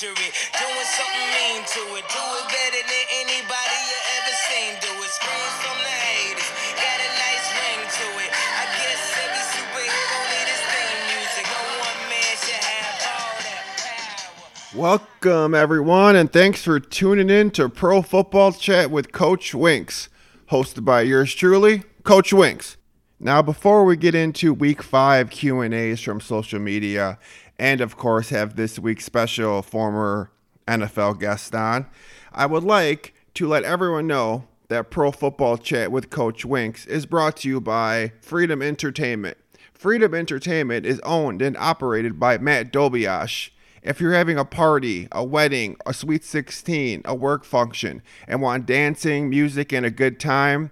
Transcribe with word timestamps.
century. 0.00 0.32
Doing 0.56 0.88
something 0.96 1.28
mean 1.36 1.60
to 1.60 1.82
it. 2.00 2.04
Do 2.08 2.24
it 2.24 2.46
better 2.48 2.82
than 2.88 3.04
anybody 3.20 3.76
you 3.84 4.00
ever 4.16 4.34
seen. 4.48 4.72
Do 4.80 4.88
it. 4.96 5.10
Screams 5.12 5.56
from 5.60 5.76
the 5.76 5.92
haters. 5.92 6.50
Got 6.72 6.98
a 7.04 7.10
nice 7.20 7.46
ring 7.52 7.80
to 7.84 8.06
it. 8.24 8.30
I 8.32 8.64
guess 8.80 9.02
every 9.20 9.44
superhero 9.52 10.18
need 10.32 10.48
his 10.48 10.62
theme 10.72 11.00
music. 11.12 11.44
No 11.52 11.60
one 11.84 12.00
man 12.08 12.34
should 12.40 12.64
have 12.64 12.96
all 13.12 13.36
that 13.44 13.64
power. 13.76 14.80
Welcome, 14.80 15.54
everyone, 15.54 16.16
and 16.16 16.32
thanks 16.32 16.64
for 16.64 16.80
tuning 16.80 17.28
in 17.28 17.50
to 17.52 17.68
Pro 17.68 18.00
Football 18.00 18.52
Chat 18.52 18.90
with 18.90 19.12
Coach 19.12 19.54
Winks, 19.54 20.08
hosted 20.50 20.84
by 20.84 21.02
yours 21.02 21.34
truly, 21.34 21.82
Coach 22.04 22.32
Winks. 22.32 22.78
Now, 23.22 23.42
before 23.42 23.84
we 23.84 23.98
get 23.98 24.14
into 24.14 24.54
Week 24.54 24.82
Five 24.82 25.28
Q 25.28 25.60
and 25.60 25.74
A's 25.74 26.00
from 26.00 26.20
social 26.22 26.58
media, 26.58 27.18
and 27.60 27.82
of 27.82 27.94
course 27.94 28.30
have 28.30 28.56
this 28.56 28.78
week's 28.78 29.04
special 29.04 29.60
former 29.60 30.32
NFL 30.66 31.20
guest 31.20 31.54
on, 31.54 31.86
I 32.32 32.46
would 32.46 32.64
like 32.64 33.14
to 33.34 33.46
let 33.46 33.64
everyone 33.64 34.06
know 34.06 34.48
that 34.68 34.90
Pro 34.90 35.12
Football 35.12 35.58
Chat 35.58 35.92
with 35.92 36.08
Coach 36.08 36.46
Winks 36.46 36.86
is 36.86 37.04
brought 37.04 37.36
to 37.38 37.48
you 37.48 37.60
by 37.60 38.12
Freedom 38.22 38.62
Entertainment. 38.62 39.36
Freedom 39.74 40.14
Entertainment 40.14 40.86
is 40.86 41.00
owned 41.00 41.42
and 41.42 41.56
operated 41.58 42.18
by 42.18 42.38
Matt 42.38 42.72
Dobiash. 42.72 43.50
If 43.82 44.00
you're 44.00 44.14
having 44.14 44.38
a 44.38 44.44
party, 44.44 45.06
a 45.12 45.22
wedding, 45.22 45.76
a 45.84 45.92
sweet 45.92 46.24
16, 46.24 47.02
a 47.04 47.14
work 47.14 47.44
function, 47.44 48.00
and 48.26 48.40
want 48.40 48.64
dancing, 48.64 49.28
music, 49.28 49.70
and 49.70 49.84
a 49.84 49.90
good 49.90 50.18
time, 50.18 50.70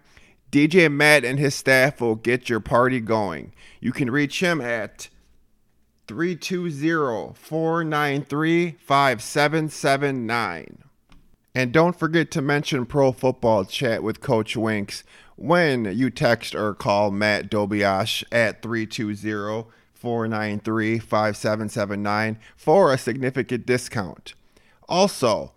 DJ 0.51 0.91
Matt 0.91 1.25
and 1.25 1.39
his 1.39 1.55
staff 1.55 2.01
will 2.01 2.15
get 2.15 2.49
your 2.49 2.61
party 2.61 3.01
going. 3.01 3.53
You 3.79 3.93
can 3.93 4.11
reach 4.11 4.41
him 4.43 4.63
at 4.63 5.09
320 6.09 7.35
493 7.35 8.71
5779. 8.81 10.85
And 11.55 11.73
don't 11.73 11.99
forget 11.99 12.31
to 12.31 12.43
mention 12.43 12.87
Pro 12.87 13.13
Football 13.13 13.67
Chat 13.67 14.03
with 14.03 14.21
Coach 14.21 14.57
Winks 14.57 15.05
when 15.37 15.85
you 15.85 16.11
text 16.11 16.55
or 16.55 16.75
call 16.75 17.11
Matt 17.11 17.51
Dobiash 17.51 18.25
at 18.33 18.63
320 18.63 19.69
493 19.93 20.99
5779 20.99 22.39
for 22.57 22.93
a 22.93 22.99
significant 22.99 23.67
discount. 23.67 24.35
Also, 24.89 25.53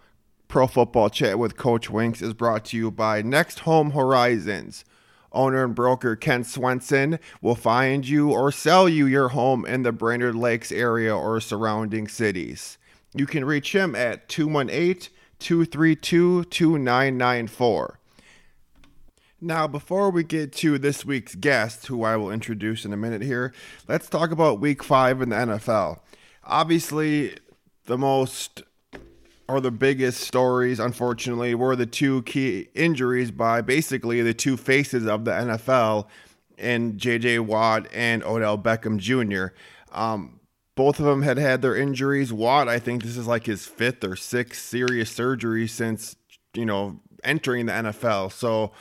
Pro 0.48 0.68
Football 0.68 1.10
Chat 1.10 1.40
with 1.40 1.56
Coach 1.56 1.90
Winks 1.90 2.22
is 2.22 2.34
brought 2.34 2.66
to 2.66 2.78
you 2.78 2.92
by 2.92 3.22
Next 3.22 3.60
Home 3.60 3.92
Horizons. 3.92 4.84
Owner 5.32 5.64
and 5.64 5.76
broker 5.76 6.16
Ken 6.16 6.44
Swenson 6.44 7.20
will 7.42 7.56
find 7.56 8.08
you 8.08 8.32
or 8.32 8.52
sell 8.52 8.90
you 8.90 9.06
your 9.06 9.30
home 9.30 9.66
in 9.66 9.84
the 9.84 9.92
Brainerd 9.92 10.36
Lakes 10.36 10.72
area 10.72 11.16
or 11.16 11.40
surrounding 11.40 12.08
cities. 12.08 12.78
You 13.14 13.26
can 13.26 13.46
reach 13.46 13.74
him 13.74 13.96
at 13.96 14.30
218 14.30 15.10
232 15.40 16.46
2994. 16.46 18.00
Now, 19.44 19.68
before 19.68 20.12
we 20.12 20.24
get 20.24 20.54
to 20.58 20.78
this 20.78 21.04
week's 21.04 21.34
guest, 21.34 21.88
who 21.88 22.04
I 22.04 22.16
will 22.16 22.30
introduce 22.30 22.86
in 22.86 22.94
a 22.94 22.98
minute 22.98 23.24
here, 23.24 23.54
let's 23.88 24.08
talk 24.08 24.30
about 24.30 24.60
week 24.60 24.84
five 24.84 25.20
in 25.20 25.30
the 25.30 25.36
NFL. 25.36 26.00
Obviously, 26.44 27.38
the 27.86 27.98
most 27.98 28.62
or 29.48 29.60
the 29.60 29.72
biggest 29.72 30.22
stories, 30.22 30.80
unfortunately, 30.80 31.56
were 31.56 31.76
the 31.76 31.86
two 31.86 32.22
key 32.24 32.70
injuries 32.74 33.32
by 33.32 33.62
basically 33.62 34.22
the 34.22 34.34
two 34.34 34.58
faces 34.58 35.06
of 35.06 35.26
the 35.26 35.32
NFL 35.32 36.08
and 36.58 36.98
JJ 37.00 37.42
Watt 37.42 37.88
and 37.94 38.24
Odell 38.24 38.58
Beckham 38.58 38.98
Jr. 38.98 39.54
Um, 39.92 40.40
both 40.76 41.00
of 41.00 41.06
them 41.06 41.22
had 41.24 41.38
had 41.38 41.62
their 41.62 41.76
injuries. 41.76 42.32
Watt, 42.32 42.70
I 42.70 42.80
think 42.80 43.04
this 43.04 43.18
is 43.18 43.28
like 43.28 43.46
his 43.46 43.66
fifth 43.66 44.04
or 44.04 44.16
sixth 44.16 44.62
serious 44.62 45.12
surgery 45.12 45.68
since, 45.68 46.16
you 46.54 46.66
know, 46.66 47.00
entering 47.24 47.66
the 47.66 47.74
NFL. 47.74 48.32
So 48.32 48.72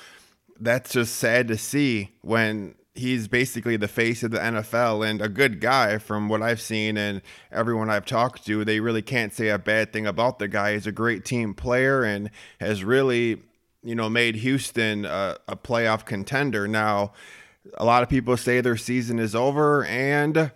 that's 0.59 0.93
just 0.93 1.17
sad 1.17 1.49
to 1.49 1.57
see 1.57 2.13
when 2.21 2.75
he's 3.01 3.27
basically 3.29 3.77
the 3.77 3.89
face 3.89 4.23
of 4.23 4.31
the 4.31 4.39
NFL 4.39 5.09
and 5.09 5.21
a 5.21 5.29
good 5.29 5.61
guy 5.61 5.99
from 5.99 6.29
what 6.29 6.43
I've 6.43 6.61
seen 6.61 6.97
and 6.97 7.23
everyone 7.51 7.91
I've 7.91 8.05
talked 8.05 8.47
to. 8.47 8.65
They 8.65 8.79
really 8.79 9.03
can't 9.03 9.33
say 9.33 9.49
a 9.49 9.59
bad 9.59 9.93
thing 9.93 10.07
about 10.07 10.39
the 10.39 10.49
guy. 10.49 10.75
He's 10.75 10.87
a 10.87 10.93
great 10.93 11.25
team 11.25 11.55
player 11.55 12.05
and 12.05 12.31
has 12.61 12.85
really, 12.85 13.43
you 13.83 13.95
know, 13.95 14.09
made 14.11 14.37
Houston 14.37 15.07
a, 15.07 15.37
a 15.49 15.57
playoff 15.57 16.05
contender. 16.05 16.69
Now, 16.69 17.13
a 17.75 17.85
lot 17.85 18.03
of 18.03 18.09
people 18.09 18.37
say 18.37 18.61
their 18.61 18.77
season 18.77 19.19
is 19.19 19.35
over 19.35 19.85
and 19.87 20.53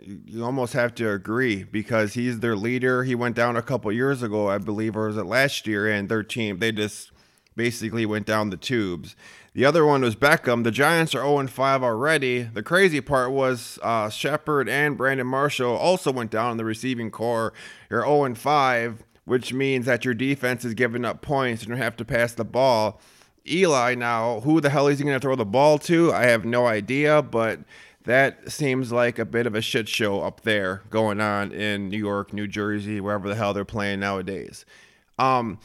you 0.00 0.44
almost 0.44 0.74
have 0.74 0.94
to 0.94 1.10
agree 1.10 1.64
because 1.64 2.14
he's 2.14 2.38
their 2.38 2.56
leader. 2.56 3.02
He 3.02 3.16
went 3.16 3.34
down 3.34 3.56
a 3.56 3.62
couple 3.62 3.90
years 3.90 4.22
ago, 4.22 4.48
I 4.48 4.58
believe, 4.58 4.96
or 4.96 5.08
was 5.08 5.16
it 5.16 5.26
last 5.26 5.66
year? 5.66 5.90
And 5.90 6.08
their 6.08 6.22
team, 6.22 6.58
they 6.58 6.70
just 6.70 7.10
basically 7.58 8.06
went 8.06 8.24
down 8.24 8.48
the 8.48 8.56
tubes. 8.56 9.14
The 9.52 9.66
other 9.66 9.84
one 9.84 10.00
was 10.00 10.16
Beckham. 10.16 10.64
The 10.64 10.70
Giants 10.70 11.14
are 11.14 11.22
0 11.22 11.48
5 11.48 11.82
already. 11.82 12.42
The 12.44 12.62
crazy 12.62 13.02
part 13.02 13.32
was 13.32 13.78
uh, 13.82 14.08
Shepard 14.08 14.68
and 14.68 14.96
Brandon 14.96 15.26
Marshall 15.26 15.76
also 15.76 16.10
went 16.10 16.30
down 16.30 16.52
in 16.52 16.56
the 16.56 16.64
receiving 16.64 17.10
corps. 17.10 17.52
You're 17.90 18.04
0 18.04 18.34
5, 18.34 19.04
which 19.26 19.52
means 19.52 19.84
that 19.84 20.06
your 20.06 20.14
defense 20.14 20.64
is 20.64 20.72
giving 20.72 21.04
up 21.04 21.20
points 21.20 21.64
and 21.64 21.70
you 21.70 21.76
have 21.76 21.96
to 21.96 22.04
pass 22.04 22.32
the 22.32 22.44
ball. 22.44 23.00
Eli, 23.46 23.94
now, 23.94 24.40
who 24.40 24.60
the 24.60 24.70
hell 24.70 24.86
is 24.86 24.98
he 24.98 25.04
going 25.04 25.18
to 25.18 25.20
throw 25.20 25.34
the 25.34 25.44
ball 25.44 25.78
to? 25.80 26.12
I 26.12 26.26
have 26.26 26.44
no 26.44 26.66
idea, 26.66 27.20
but 27.22 27.60
that 28.04 28.52
seems 28.52 28.92
like 28.92 29.18
a 29.18 29.24
bit 29.24 29.46
of 29.46 29.54
a 29.54 29.60
shit 29.60 29.88
show 29.88 30.20
up 30.20 30.42
there 30.42 30.82
going 30.90 31.20
on 31.20 31.52
in 31.52 31.88
New 31.88 31.98
York, 31.98 32.32
New 32.32 32.46
Jersey, 32.46 33.00
wherever 33.00 33.28
the 33.28 33.34
hell 33.34 33.52
they're 33.52 33.64
playing 33.64 34.00
nowadays. 34.00 34.64
Um, 35.18 35.58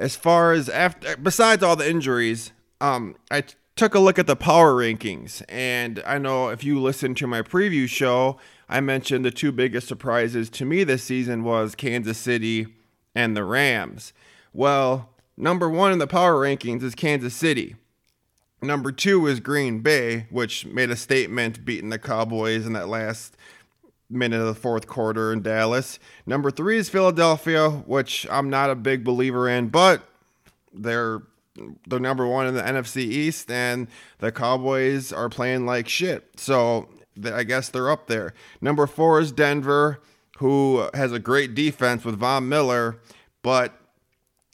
as 0.00 0.16
far 0.16 0.52
as 0.52 0.70
after, 0.70 1.14
besides 1.18 1.62
all 1.62 1.76
the 1.76 1.88
injuries, 1.88 2.52
um, 2.80 3.16
I 3.30 3.42
t- 3.42 3.54
took 3.76 3.94
a 3.94 4.00
look 4.00 4.18
at 4.18 4.26
the 4.26 4.34
power 4.34 4.72
rankings, 4.72 5.42
and 5.46 6.02
I 6.06 6.16
know 6.16 6.48
if 6.48 6.64
you 6.64 6.80
listened 6.80 7.18
to 7.18 7.26
my 7.26 7.42
preview 7.42 7.86
show, 7.86 8.38
I 8.66 8.80
mentioned 8.80 9.26
the 9.26 9.30
two 9.30 9.52
biggest 9.52 9.86
surprises 9.86 10.48
to 10.50 10.64
me 10.64 10.84
this 10.84 11.04
season 11.04 11.44
was 11.44 11.74
Kansas 11.74 12.16
City 12.16 12.66
and 13.14 13.36
the 13.36 13.44
Rams. 13.44 14.14
Well, 14.54 15.10
number 15.36 15.68
one 15.68 15.92
in 15.92 15.98
the 15.98 16.06
power 16.06 16.34
rankings 16.34 16.82
is 16.82 16.94
Kansas 16.94 17.34
City. 17.34 17.76
Number 18.62 18.92
two 18.92 19.26
is 19.26 19.38
Green 19.38 19.80
Bay, 19.80 20.26
which 20.30 20.64
made 20.64 20.90
a 20.90 20.96
statement 20.96 21.64
beating 21.64 21.90
the 21.90 21.98
Cowboys 21.98 22.66
in 22.66 22.72
that 22.72 22.88
last 22.88 23.36
minute 24.10 24.40
of 24.40 24.46
the 24.46 24.54
fourth 24.54 24.86
quarter 24.86 25.32
in 25.32 25.42
Dallas. 25.42 25.98
Number 26.26 26.50
three 26.50 26.78
is 26.78 26.88
Philadelphia, 26.88 27.70
which 27.70 28.26
I'm 28.30 28.50
not 28.50 28.70
a 28.70 28.74
big 28.74 29.04
believer 29.04 29.48
in, 29.48 29.68
but 29.68 30.02
they're 30.72 31.22
they're 31.86 32.00
number 32.00 32.26
one 32.26 32.46
in 32.46 32.54
the 32.54 32.62
NFC 32.62 32.98
East, 32.98 33.50
and 33.50 33.88
the 34.18 34.32
Cowboys 34.32 35.12
are 35.12 35.28
playing 35.28 35.66
like 35.66 35.88
shit. 35.88 36.28
So 36.36 36.88
I 37.24 37.42
guess 37.44 37.68
they're 37.68 37.90
up 37.90 38.06
there. 38.06 38.34
Number 38.60 38.86
four 38.86 39.20
is 39.20 39.32
Denver, 39.32 40.00
who 40.38 40.88
has 40.94 41.12
a 41.12 41.18
great 41.18 41.54
defense 41.54 42.04
with 42.04 42.18
Von 42.18 42.48
Miller, 42.48 42.98
but 43.42 43.74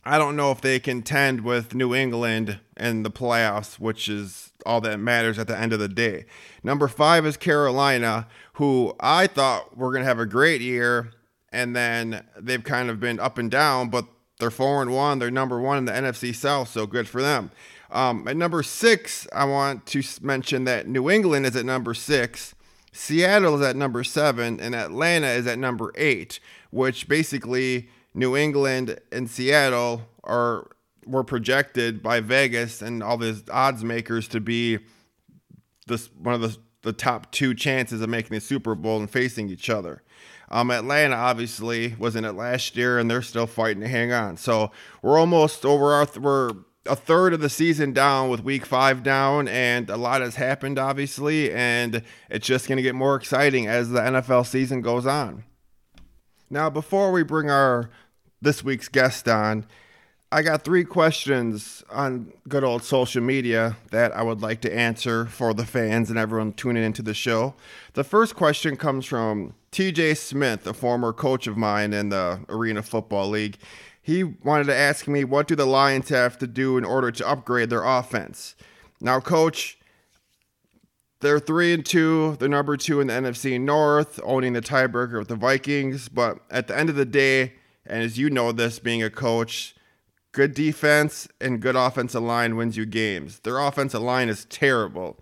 I 0.04 0.18
don't 0.18 0.36
know 0.36 0.52
if 0.52 0.60
they 0.60 0.78
contend 0.78 1.42
with 1.42 1.74
New 1.74 1.94
England 1.94 2.60
in 2.76 3.02
the 3.02 3.10
playoffs, 3.10 3.78
which 3.78 4.08
is 4.08 4.52
all 4.64 4.80
that 4.82 4.98
matters 4.98 5.38
at 5.38 5.48
the 5.48 5.58
end 5.58 5.72
of 5.72 5.78
the 5.78 5.88
day. 5.88 6.26
Number 6.62 6.88
five 6.88 7.26
is 7.26 7.36
Carolina, 7.36 8.26
who 8.56 8.94
I 9.00 9.26
thought 9.26 9.76
were 9.76 9.90
going 9.90 10.02
to 10.02 10.08
have 10.08 10.18
a 10.18 10.26
great 10.26 10.60
year, 10.60 11.12
and 11.52 11.76
then 11.76 12.24
they've 12.38 12.64
kind 12.64 12.88
of 12.88 12.98
been 13.00 13.20
up 13.20 13.36
and 13.38 13.50
down, 13.50 13.90
but 13.90 14.06
they're 14.38 14.50
four 14.50 14.80
and 14.80 14.94
one. 14.94 15.18
They're 15.18 15.30
number 15.30 15.60
one 15.60 15.78
in 15.78 15.84
the 15.84 15.92
NFC 15.92 16.34
South, 16.34 16.68
so 16.68 16.86
good 16.86 17.06
for 17.06 17.20
them. 17.20 17.50
Um, 17.90 18.26
at 18.26 18.36
number 18.36 18.62
six, 18.62 19.26
I 19.32 19.44
want 19.44 19.86
to 19.86 20.02
mention 20.22 20.64
that 20.64 20.88
New 20.88 21.10
England 21.10 21.46
is 21.46 21.54
at 21.54 21.64
number 21.64 21.94
six, 21.94 22.54
Seattle 22.92 23.56
is 23.56 23.62
at 23.62 23.76
number 23.76 24.02
seven, 24.02 24.58
and 24.58 24.74
Atlanta 24.74 25.28
is 25.28 25.46
at 25.46 25.58
number 25.58 25.92
eight, 25.96 26.40
which 26.70 27.08
basically 27.08 27.90
New 28.14 28.34
England 28.34 28.98
and 29.12 29.28
Seattle 29.28 30.02
are 30.24 30.70
were 31.04 31.22
projected 31.22 32.02
by 32.02 32.20
Vegas 32.20 32.82
and 32.82 33.02
all 33.02 33.18
the 33.18 33.40
odds 33.52 33.84
makers 33.84 34.26
to 34.28 34.40
be 34.40 34.78
this 35.86 36.10
one 36.18 36.34
of 36.34 36.40
the, 36.40 36.56
the 36.86 36.92
top 36.92 37.32
two 37.32 37.52
chances 37.52 38.00
of 38.00 38.08
making 38.08 38.32
the 38.32 38.40
Super 38.40 38.76
Bowl 38.76 39.00
and 39.00 39.10
facing 39.10 39.50
each 39.50 39.68
other. 39.68 40.02
Um, 40.48 40.70
Atlanta 40.70 41.16
obviously 41.16 41.96
was 41.98 42.14
in 42.14 42.24
it 42.24 42.34
last 42.34 42.76
year, 42.76 42.98
and 42.98 43.10
they're 43.10 43.22
still 43.22 43.48
fighting 43.48 43.82
to 43.82 43.88
hang 43.88 44.12
on. 44.12 44.36
So 44.36 44.70
we're 45.02 45.18
almost 45.18 45.66
over 45.66 45.92
our 45.92 46.06
th- 46.06 46.18
we're 46.18 46.52
a 46.86 46.94
third 46.94 47.34
of 47.34 47.40
the 47.40 47.50
season 47.50 47.92
down 47.92 48.30
with 48.30 48.44
Week 48.44 48.64
Five 48.64 49.02
down, 49.02 49.48
and 49.48 49.90
a 49.90 49.96
lot 49.96 50.20
has 50.20 50.36
happened 50.36 50.78
obviously, 50.78 51.52
and 51.52 52.02
it's 52.30 52.46
just 52.46 52.68
going 52.68 52.76
to 52.76 52.82
get 52.82 52.94
more 52.94 53.16
exciting 53.16 53.66
as 53.66 53.90
the 53.90 54.00
NFL 54.00 54.46
season 54.46 54.80
goes 54.80 55.04
on. 55.04 55.42
Now, 56.48 56.70
before 56.70 57.10
we 57.10 57.24
bring 57.24 57.50
our 57.50 57.90
this 58.40 58.62
week's 58.62 58.86
guest 58.86 59.26
on, 59.26 59.66
I 60.36 60.42
got 60.42 60.64
three 60.64 60.84
questions 60.84 61.82
on 61.88 62.30
good 62.46 62.62
old 62.62 62.82
social 62.82 63.22
media 63.22 63.78
that 63.90 64.14
I 64.14 64.22
would 64.22 64.42
like 64.42 64.60
to 64.60 64.76
answer 64.76 65.24
for 65.24 65.54
the 65.54 65.64
fans 65.64 66.10
and 66.10 66.18
everyone 66.18 66.52
tuning 66.52 66.84
into 66.84 67.00
the 67.00 67.14
show. 67.14 67.54
The 67.94 68.04
first 68.04 68.36
question 68.36 68.76
comes 68.76 69.06
from 69.06 69.54
TJ 69.72 70.14
Smith, 70.18 70.66
a 70.66 70.74
former 70.74 71.14
coach 71.14 71.46
of 71.46 71.56
mine 71.56 71.94
in 71.94 72.10
the 72.10 72.40
Arena 72.50 72.82
Football 72.82 73.30
League, 73.30 73.56
he 74.02 74.24
wanted 74.24 74.64
to 74.64 74.76
ask 74.76 75.08
me 75.08 75.24
what 75.24 75.48
do 75.48 75.56
the 75.56 75.64
Lions 75.64 76.10
have 76.10 76.36
to 76.40 76.46
do 76.46 76.76
in 76.76 76.84
order 76.84 77.10
to 77.10 77.26
upgrade 77.26 77.70
their 77.70 77.84
offense. 77.84 78.56
Now, 79.00 79.20
coach, 79.20 79.78
they're 81.20 81.40
three 81.40 81.72
and 81.72 81.84
two. 81.84 82.36
They're 82.38 82.50
number 82.50 82.76
two 82.76 83.00
in 83.00 83.06
the 83.06 83.14
NFC 83.14 83.58
North, 83.58 84.20
owning 84.22 84.52
the 84.52 84.60
tiebreaker 84.60 85.18
with 85.18 85.28
the 85.28 85.34
Vikings. 85.34 86.10
But 86.10 86.40
at 86.50 86.66
the 86.66 86.76
end 86.76 86.90
of 86.90 86.96
the 86.96 87.06
day, 87.06 87.54
and 87.86 88.02
as 88.02 88.18
you 88.18 88.28
know 88.28 88.52
this 88.52 88.78
being 88.78 89.02
a 89.02 89.08
coach, 89.08 89.72
good 90.36 90.52
defense 90.52 91.26
and 91.40 91.62
good 91.62 91.76
offensive 91.76 92.22
line 92.22 92.56
wins 92.56 92.76
you 92.76 92.84
games. 92.84 93.38
Their 93.38 93.58
offensive 93.58 94.02
line 94.02 94.28
is 94.28 94.44
terrible. 94.44 95.16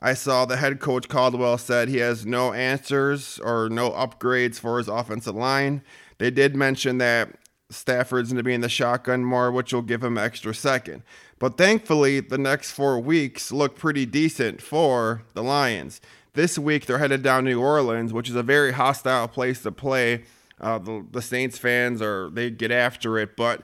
I 0.00 0.14
saw 0.14 0.44
the 0.44 0.56
head 0.56 0.80
coach 0.80 1.08
Caldwell 1.08 1.58
said 1.58 1.88
he 1.88 1.98
has 1.98 2.26
no 2.26 2.52
answers 2.52 3.38
or 3.38 3.68
no 3.68 3.92
upgrades 3.92 4.56
for 4.56 4.78
his 4.78 4.88
offensive 4.88 5.36
line. 5.36 5.82
They 6.18 6.32
did 6.32 6.56
mention 6.56 6.98
that 6.98 7.38
Stafford's 7.70 8.30
going 8.30 8.38
to 8.38 8.42
be 8.42 8.52
in 8.52 8.60
the 8.60 8.68
shotgun 8.68 9.24
more, 9.24 9.52
which 9.52 9.72
will 9.72 9.82
give 9.82 10.02
him 10.02 10.18
extra 10.18 10.52
second. 10.52 11.04
But 11.38 11.56
thankfully, 11.56 12.18
the 12.18 12.36
next 12.36 12.72
four 12.72 12.98
weeks 12.98 13.52
look 13.52 13.76
pretty 13.76 14.06
decent 14.06 14.60
for 14.60 15.22
the 15.34 15.42
Lions. 15.44 16.00
This 16.34 16.58
week, 16.58 16.86
they're 16.86 16.98
headed 16.98 17.22
down 17.22 17.44
to 17.44 17.50
New 17.50 17.60
Orleans, 17.60 18.12
which 18.12 18.28
is 18.28 18.34
a 18.34 18.42
very 18.42 18.72
hostile 18.72 19.28
place 19.28 19.62
to 19.62 19.70
play. 19.70 20.24
Uh, 20.60 20.78
the, 20.78 21.06
the 21.12 21.22
Saints 21.22 21.58
fans 21.58 22.02
are 22.02 22.28
they 22.30 22.50
get 22.50 22.72
after 22.72 23.18
it, 23.18 23.36
but 23.36 23.62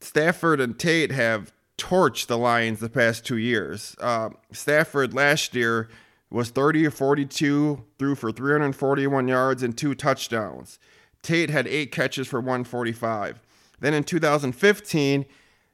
Stafford 0.00 0.60
and 0.60 0.78
Tate 0.78 1.12
have 1.12 1.52
torched 1.78 2.26
the 2.26 2.38
Lions 2.38 2.80
the 2.80 2.88
past 2.88 3.24
two 3.24 3.36
years. 3.36 3.96
Uh, 4.00 4.30
Stafford 4.52 5.14
last 5.14 5.54
year 5.54 5.88
was 6.30 6.50
30 6.50 6.86
or 6.86 6.90
42, 6.90 7.84
threw 7.98 8.14
for 8.14 8.30
341 8.30 9.28
yards 9.28 9.62
and 9.62 9.76
two 9.76 9.94
touchdowns. 9.94 10.78
Tate 11.22 11.50
had 11.50 11.66
eight 11.66 11.90
catches 11.90 12.28
for 12.28 12.40
145. 12.40 13.40
Then 13.80 13.94
in 13.94 14.04
2015, 14.04 15.26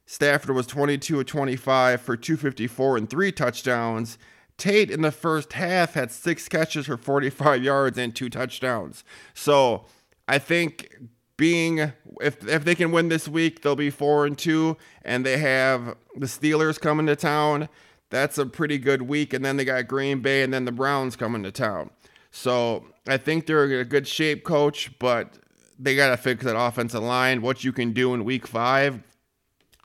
Stafford 0.06 0.54
was 0.54 0.66
22 0.66 1.20
of 1.20 1.26
25 1.26 2.00
for 2.00 2.16
254 2.16 2.96
and 2.96 3.10
three 3.10 3.32
touchdowns. 3.32 4.18
Tate 4.56 4.90
in 4.90 5.02
the 5.02 5.12
first 5.12 5.52
half 5.54 5.94
had 5.94 6.10
six 6.10 6.48
catches 6.48 6.86
for 6.86 6.96
45 6.96 7.62
yards 7.62 7.98
and 7.98 8.14
two 8.14 8.30
touchdowns. 8.30 9.04
So 9.34 9.84
I 10.28 10.38
think 10.38 10.96
being 11.36 11.92
if 12.20 12.46
if 12.48 12.64
they 12.64 12.74
can 12.74 12.92
win 12.92 13.08
this 13.08 13.28
week, 13.28 13.62
they'll 13.62 13.76
be 13.76 13.90
four 13.90 14.26
and 14.26 14.36
two, 14.36 14.76
and 15.02 15.24
they 15.24 15.38
have 15.38 15.96
the 16.16 16.26
Steelers 16.26 16.80
coming 16.80 17.06
to 17.06 17.16
town. 17.16 17.68
That's 18.10 18.38
a 18.38 18.46
pretty 18.46 18.78
good 18.78 19.02
week, 19.02 19.32
and 19.34 19.44
then 19.44 19.56
they 19.56 19.64
got 19.64 19.88
Green 19.88 20.20
Bay, 20.20 20.42
and 20.42 20.54
then 20.54 20.64
the 20.64 20.72
Browns 20.72 21.16
coming 21.16 21.42
to 21.42 21.50
town. 21.50 21.90
So 22.30 22.86
I 23.08 23.16
think 23.16 23.46
they're 23.46 23.64
in 23.64 23.80
a 23.80 23.84
good 23.84 24.06
shape, 24.06 24.44
coach, 24.44 24.96
but 24.98 25.38
they 25.78 25.96
got 25.96 26.10
to 26.10 26.16
fix 26.16 26.44
that 26.44 26.58
offensive 26.58 27.02
line. 27.02 27.42
What 27.42 27.64
you 27.64 27.72
can 27.72 27.92
do 27.92 28.14
in 28.14 28.24
week 28.24 28.46
five, 28.46 29.00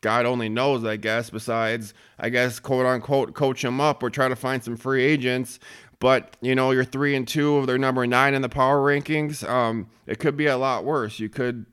God 0.02 0.26
only 0.26 0.50
knows, 0.50 0.84
I 0.84 0.98
guess, 0.98 1.30
besides, 1.30 1.94
I 2.20 2.30
guess, 2.30 2.60
quote 2.60 2.86
unquote, 2.86 3.34
coach 3.34 3.62
them 3.62 3.82
up 3.82 4.04
or 4.04 4.10
try 4.10 4.28
to 4.28 4.36
find 4.36 4.64
some 4.64 4.78
free 4.78 5.04
agents. 5.04 5.60
But, 6.02 6.36
you 6.42 6.56
know, 6.56 6.72
you're 6.72 6.84
three 6.84 7.16
and 7.16 7.28
two, 7.28 7.64
they're 7.68 7.78
number 7.78 8.08
nine 8.08 8.34
in 8.34 8.42
the 8.42 8.50
power 8.50 8.80
rankings. 8.80 9.48
Um, 9.48 9.88
it 10.08 10.18
could 10.18 10.36
be 10.36 10.48
a 10.48 10.58
lot 10.58 10.84
worse. 10.84 11.20
You 11.20 11.30
could 11.30 11.68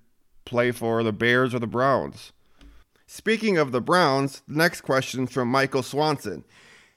play 0.44 0.70
for 0.70 1.02
the 1.02 1.14
Bears 1.14 1.54
or 1.54 1.58
the 1.58 1.66
Browns. 1.66 2.32
Speaking 3.06 3.56
of 3.56 3.72
the 3.72 3.80
Browns, 3.80 4.42
the 4.46 4.58
next 4.58 4.82
question 4.82 5.25
is 5.25 5.30
from 5.30 5.48
Michael 5.48 5.82
Swanson. 5.82 6.44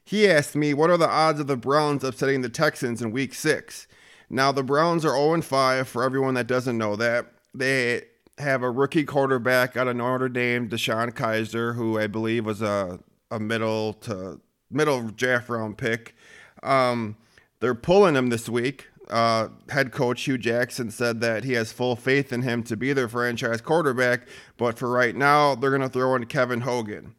He 0.04 0.30
asked 0.30 0.58
me, 0.58 0.74
What 0.74 0.90
are 0.90 0.98
the 0.98 1.10
odds 1.10 1.40
of 1.40 1.48
the 1.48 1.56
Browns 1.56 2.04
upsetting 2.04 2.42
the 2.42 2.50
Texans 2.50 3.02
in 3.02 3.12
week 3.12 3.34
six? 3.34 3.88
Now, 4.30 4.52
the 4.52 4.62
Browns 4.64 5.06
are 5.06 5.16
0 5.16 5.36
and 5.36 5.46
5 5.46 5.88
for 5.88 6.04
everyone 6.04 6.34
that 6.34 6.48
doesn't 6.48 6.78
know 6.78 6.98
that. 6.98 7.28
They 7.54 8.04
have 8.40 8.62
a 8.62 8.70
rookie 8.70 9.06
quarterback 9.06 9.78
out 9.78 9.88
of 9.88 9.96
Notre 9.96 10.28
Dame, 10.28 10.68
DeShone 10.68 11.14
Kizer, 11.14 11.76
who 11.76 11.98
I 11.98 12.08
believe 12.08 12.46
was 12.46 12.62
a, 12.62 13.00
a 13.30 13.40
middle 13.40 13.94
to 13.94 14.42
middle 14.70 15.04
draft 15.04 15.48
round 15.48 15.78
pick. 15.78 16.14
Um, 16.62 17.16
they're 17.62 17.76
pulling 17.76 18.16
him 18.16 18.30
this 18.30 18.50
week. 18.50 18.88
Uh, 19.10 19.50
head 19.70 19.92
coach 19.92 20.24
Hue 20.24 20.38
Jackson 20.38 20.90
said 20.90 21.22
that 21.22 21.44
he 21.44 21.54
has 21.54 21.72
full 21.72 21.96
faith 21.96 22.32
in 22.32 22.44
him 22.44 22.64
to 22.64 22.78
be 22.78 22.94
their 22.94 23.10
franchise 23.10 23.62
quarterback, 23.62 24.28
but 24.58 24.78
for 24.78 24.90
right 24.90 25.16
now, 25.16 25.56
they're 25.56 25.70
going 25.70 25.82
to 25.82 25.90
throw 25.90 26.16
in 26.16 26.26
Kevin 26.26 26.62
Hogan. 26.62 27.16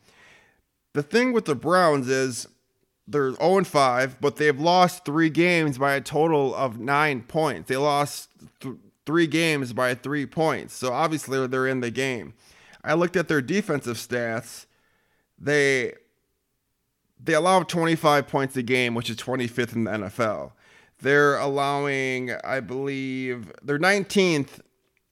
The 0.94 1.02
thing 1.02 1.32
with 1.32 1.44
the 1.44 1.54
Browns 1.54 2.08
is 2.08 2.48
they're 3.06 3.32
0 3.34 3.64
5, 3.64 4.20
but 4.20 4.36
they've 4.36 4.58
lost 4.58 5.04
three 5.04 5.30
games 5.30 5.78
by 5.78 5.94
a 5.94 6.00
total 6.00 6.54
of 6.54 6.78
nine 6.78 7.22
points. 7.22 7.68
They 7.68 7.76
lost 7.76 8.30
th- 8.60 8.76
three 9.04 9.26
games 9.26 9.72
by 9.72 9.94
three 9.94 10.26
points. 10.26 10.74
So 10.74 10.92
obviously 10.92 11.46
they're 11.46 11.66
in 11.66 11.80
the 11.80 11.90
game. 11.90 12.34
I 12.84 12.94
looked 12.94 13.16
at 13.16 13.28
their 13.28 13.42
defensive 13.42 13.96
stats. 13.96 14.66
They 15.38 15.94
they 17.24 17.34
allow 17.34 17.62
25 17.62 18.26
points 18.26 18.56
a 18.56 18.62
game, 18.62 18.94
which 18.94 19.10
is 19.10 19.16
25th 19.16 19.74
in 19.74 19.84
the 19.84 19.90
NFL. 19.90 20.52
They're 21.00 21.38
allowing, 21.38 22.32
I 22.44 22.60
believe, 22.60 23.52
they're 23.62 23.78
19th 23.78 24.60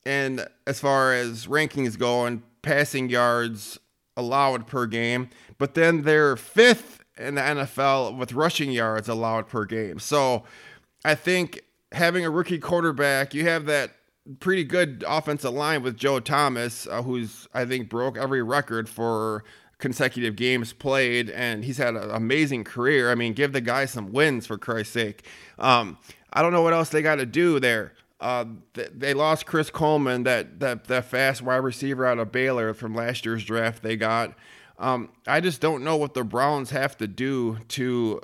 and 0.07 0.47
as 0.67 0.81
far 0.81 1.13
as 1.13 1.47
rankings 1.47 1.99
go 1.99 2.25
and 2.27 2.43
passing 2.63 3.11
yards 3.11 3.79
allowed 4.17 4.67
per 4.67 4.87
game, 4.87 5.29
but 5.59 5.75
then 5.75 6.03
they're 6.03 6.37
fifth 6.37 7.03
in 7.19 7.35
the 7.35 7.41
NFL 7.41 8.17
with 8.17 8.33
rushing 8.33 8.71
yards 8.71 9.09
allowed 9.09 9.49
per 9.49 9.65
game. 9.65 9.99
So 9.99 10.45
I 11.05 11.15
think 11.15 11.63
having 11.93 12.25
a 12.25 12.31
rookie 12.31 12.59
quarterback, 12.59 13.35
you 13.35 13.45
have 13.47 13.67
that 13.67 13.93
pretty 14.39 14.65
good 14.65 15.05
offensive 15.07 15.53
line 15.53 15.83
with 15.83 15.97
Joe 15.97 16.21
Thomas, 16.21 16.87
uh, 16.87 17.03
who's 17.03 17.49
I 17.53 17.65
think 17.65 17.89
broke 17.89 18.17
every 18.17 18.43
record 18.43 18.89
for 18.89 19.45
consecutive 19.81 20.37
games 20.37 20.73
played, 20.73 21.31
and 21.31 21.65
he's 21.65 21.79
had 21.79 21.95
an 21.97 22.11
amazing 22.11 22.65
career. 22.65 23.11
I 23.11 23.15
mean, 23.15 23.33
give 23.33 23.53
the 23.53 23.61
guy 23.61 23.87
some 23.87 24.13
wins 24.13 24.47
for 24.47 24.59
Christ's 24.59 24.93
sake. 24.93 25.27
Um, 25.59 25.99
I 26.33 26.43
don't 26.43 26.53
know 26.53 26.63
what 26.63 26.73
else 26.73 26.91
they 26.91 27.03
got 27.03 27.17
to 27.17 27.27
do 27.27 27.59
there. 27.59 27.95
Uh, 28.21 28.45
th- 28.75 28.91
they 28.95 29.15
lost 29.15 29.47
Chris 29.47 29.71
Coleman, 29.71 30.25
that, 30.25 30.61
that 30.61 30.85
that 30.85 31.07
fast 31.07 31.43
wide 31.43 31.57
receiver 31.57 32.07
out 32.07 32.19
of 32.19 32.31
Baylor 32.31 32.75
from 32.75 32.95
last 32.95 33.25
year's 33.25 33.45
draft. 33.45 33.83
They 33.83 33.97
got. 33.97 34.35
Um, 34.79 35.11
I 35.27 35.41
just 35.41 35.61
don't 35.61 35.85
know 35.85 35.97
what 35.97 36.15
the 36.15 36.25
Browns 36.25 36.71
have 36.71 36.97
to 36.99 37.07
do 37.07 37.59
to 37.69 38.21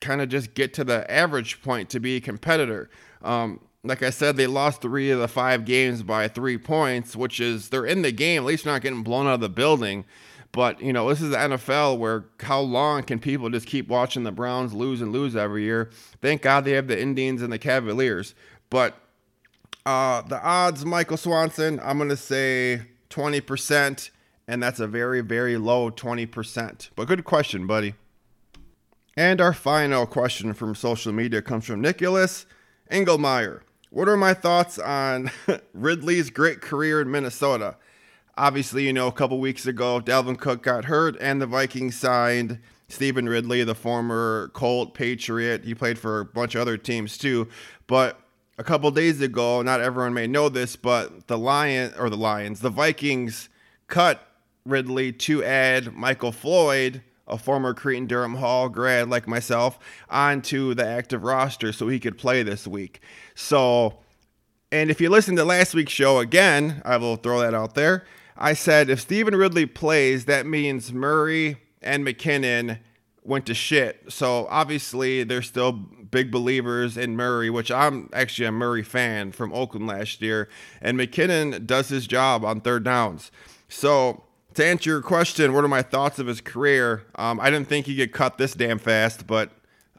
kind 0.00 0.20
of 0.20 0.28
just 0.28 0.54
get 0.54 0.74
to 0.74 0.84
the 0.84 1.08
average 1.10 1.62
point 1.62 1.88
to 1.90 2.00
be 2.00 2.16
a 2.16 2.20
competitor. 2.20 2.90
Um, 3.22 3.60
like 3.84 4.02
I 4.02 4.10
said, 4.10 4.36
they 4.36 4.46
lost 4.46 4.82
three 4.82 5.10
of 5.10 5.20
the 5.20 5.28
five 5.28 5.64
games 5.64 6.02
by 6.02 6.28
three 6.28 6.58
points, 6.58 7.14
which 7.14 7.40
is 7.40 7.68
they're 7.68 7.86
in 7.86 8.02
the 8.02 8.12
game. 8.12 8.42
At 8.42 8.46
least 8.46 8.66
not 8.66 8.82
getting 8.82 9.02
blown 9.02 9.26
out 9.26 9.34
of 9.34 9.40
the 9.40 9.48
building. 9.48 10.04
But 10.52 10.80
you 10.80 10.92
know, 10.92 11.08
this 11.08 11.20
is 11.20 11.30
the 11.30 11.36
NFL 11.36 11.98
where 11.98 12.24
how 12.40 12.60
long 12.60 13.02
can 13.02 13.18
people 13.18 13.50
just 13.50 13.66
keep 13.66 13.88
watching 13.88 14.24
the 14.24 14.32
Browns 14.32 14.72
lose 14.72 15.00
and 15.00 15.12
lose 15.12 15.36
every 15.36 15.62
year? 15.62 15.90
Thank 16.22 16.42
God 16.42 16.64
they 16.64 16.72
have 16.72 16.88
the 16.88 17.00
Indians 17.00 17.42
and 17.42 17.52
the 17.52 17.58
Cavaliers. 17.58 18.34
But 18.70 18.96
uh, 19.86 20.22
the 20.22 20.42
odds, 20.42 20.84
Michael 20.84 21.16
Swanson, 21.16 21.80
I'm 21.82 21.98
gonna 21.98 22.16
say 22.16 22.82
20%, 23.10 24.10
and 24.46 24.62
that's 24.62 24.80
a 24.80 24.86
very, 24.86 25.20
very 25.20 25.56
low 25.56 25.90
20%. 25.90 26.90
But 26.96 27.08
good 27.08 27.24
question, 27.24 27.66
buddy. 27.66 27.94
And 29.16 29.40
our 29.40 29.52
final 29.52 30.06
question 30.06 30.54
from 30.54 30.74
social 30.74 31.12
media 31.12 31.42
comes 31.42 31.66
from 31.66 31.80
Nicholas 31.80 32.46
Engelmeyer. 32.90 33.62
What 33.90 34.08
are 34.08 34.16
my 34.16 34.34
thoughts 34.34 34.78
on 34.78 35.30
Ridley's 35.72 36.30
great 36.30 36.60
career 36.60 37.00
in 37.00 37.10
Minnesota? 37.10 37.76
Obviously, 38.38 38.86
you 38.86 38.92
know, 38.92 39.08
a 39.08 39.12
couple 39.12 39.40
weeks 39.40 39.66
ago, 39.66 40.00
Dalvin 40.00 40.38
Cook 40.38 40.62
got 40.62 40.84
hurt, 40.84 41.16
and 41.20 41.42
the 41.42 41.46
Vikings 41.46 41.96
signed 41.96 42.60
Stevan 42.88 43.28
Ridley, 43.28 43.64
the 43.64 43.74
former 43.74 44.52
Colt 44.54 44.94
Patriot. 44.94 45.64
He 45.64 45.74
played 45.74 45.98
for 45.98 46.20
a 46.20 46.24
bunch 46.24 46.54
of 46.54 46.60
other 46.60 46.76
teams 46.76 47.18
too. 47.18 47.48
But 47.88 48.20
a 48.56 48.62
couple 48.62 48.90
days 48.92 49.20
ago, 49.20 49.62
not 49.62 49.80
everyone 49.80 50.14
may 50.14 50.28
know 50.28 50.48
this, 50.48 50.76
but 50.76 51.26
the 51.26 51.36
Lion 51.36 51.92
or 51.98 52.08
the 52.08 52.16
Lions, 52.16 52.60
the 52.60 52.70
Vikings 52.70 53.48
cut 53.88 54.24
Ridley 54.64 55.12
to 55.12 55.42
add 55.42 55.94
Michael 55.94 56.32
Floyd, 56.32 57.02
a 57.26 57.38
former 57.38 57.74
Cretin 57.74 58.06
Derham 58.06 58.36
Hall 58.36 58.68
grad 58.68 59.10
like 59.10 59.26
myself, 59.26 59.80
onto 60.08 60.74
the 60.74 60.86
active 60.86 61.24
roster 61.24 61.72
so 61.72 61.88
he 61.88 61.98
could 61.98 62.16
play 62.16 62.44
this 62.44 62.68
week. 62.68 63.00
So, 63.34 63.98
and 64.70 64.90
if 64.90 65.00
you 65.00 65.10
listen 65.10 65.34
to 65.36 65.44
last 65.44 65.74
week's 65.74 65.92
show 65.92 66.20
again, 66.20 66.82
I 66.84 66.98
will 66.98 67.16
throw 67.16 67.40
that 67.40 67.52
out 67.52 67.74
there. 67.74 68.04
I 68.38 68.54
said 68.54 68.88
if 68.88 69.00
Stevan 69.00 69.34
Ridley 69.34 69.66
plays, 69.66 70.24
that 70.26 70.46
means 70.46 70.92
Murray 70.92 71.58
and 71.82 72.06
McKinnon 72.06 72.78
went 73.24 73.46
to 73.46 73.54
shit. 73.54 74.04
So 74.08 74.46
obviously 74.48 75.24
they're 75.24 75.42
still 75.42 75.72
big 75.72 76.30
believers 76.30 76.96
in 76.96 77.16
Murray, 77.16 77.50
which 77.50 77.70
I'm 77.70 78.08
actually 78.12 78.46
a 78.46 78.52
Murray 78.52 78.82
fan 78.82 79.32
from 79.32 79.52
Oakland 79.52 79.86
last 79.88 80.22
year. 80.22 80.48
And 80.80 80.98
McKinnon 80.98 81.66
does 81.66 81.88
his 81.88 82.06
job 82.06 82.44
on 82.44 82.60
third 82.60 82.84
downs. 82.84 83.30
So 83.68 84.22
to 84.54 84.64
answer 84.64 84.90
your 84.90 85.02
question, 85.02 85.52
what 85.52 85.64
are 85.64 85.68
my 85.68 85.82
thoughts 85.82 86.18
of 86.18 86.28
his 86.28 86.40
career? 86.40 87.04
Um, 87.16 87.40
I 87.40 87.50
didn't 87.50 87.68
think 87.68 87.86
he'd 87.86 87.96
get 87.96 88.12
cut 88.12 88.38
this 88.38 88.54
damn 88.54 88.78
fast, 88.78 89.26
but 89.26 89.50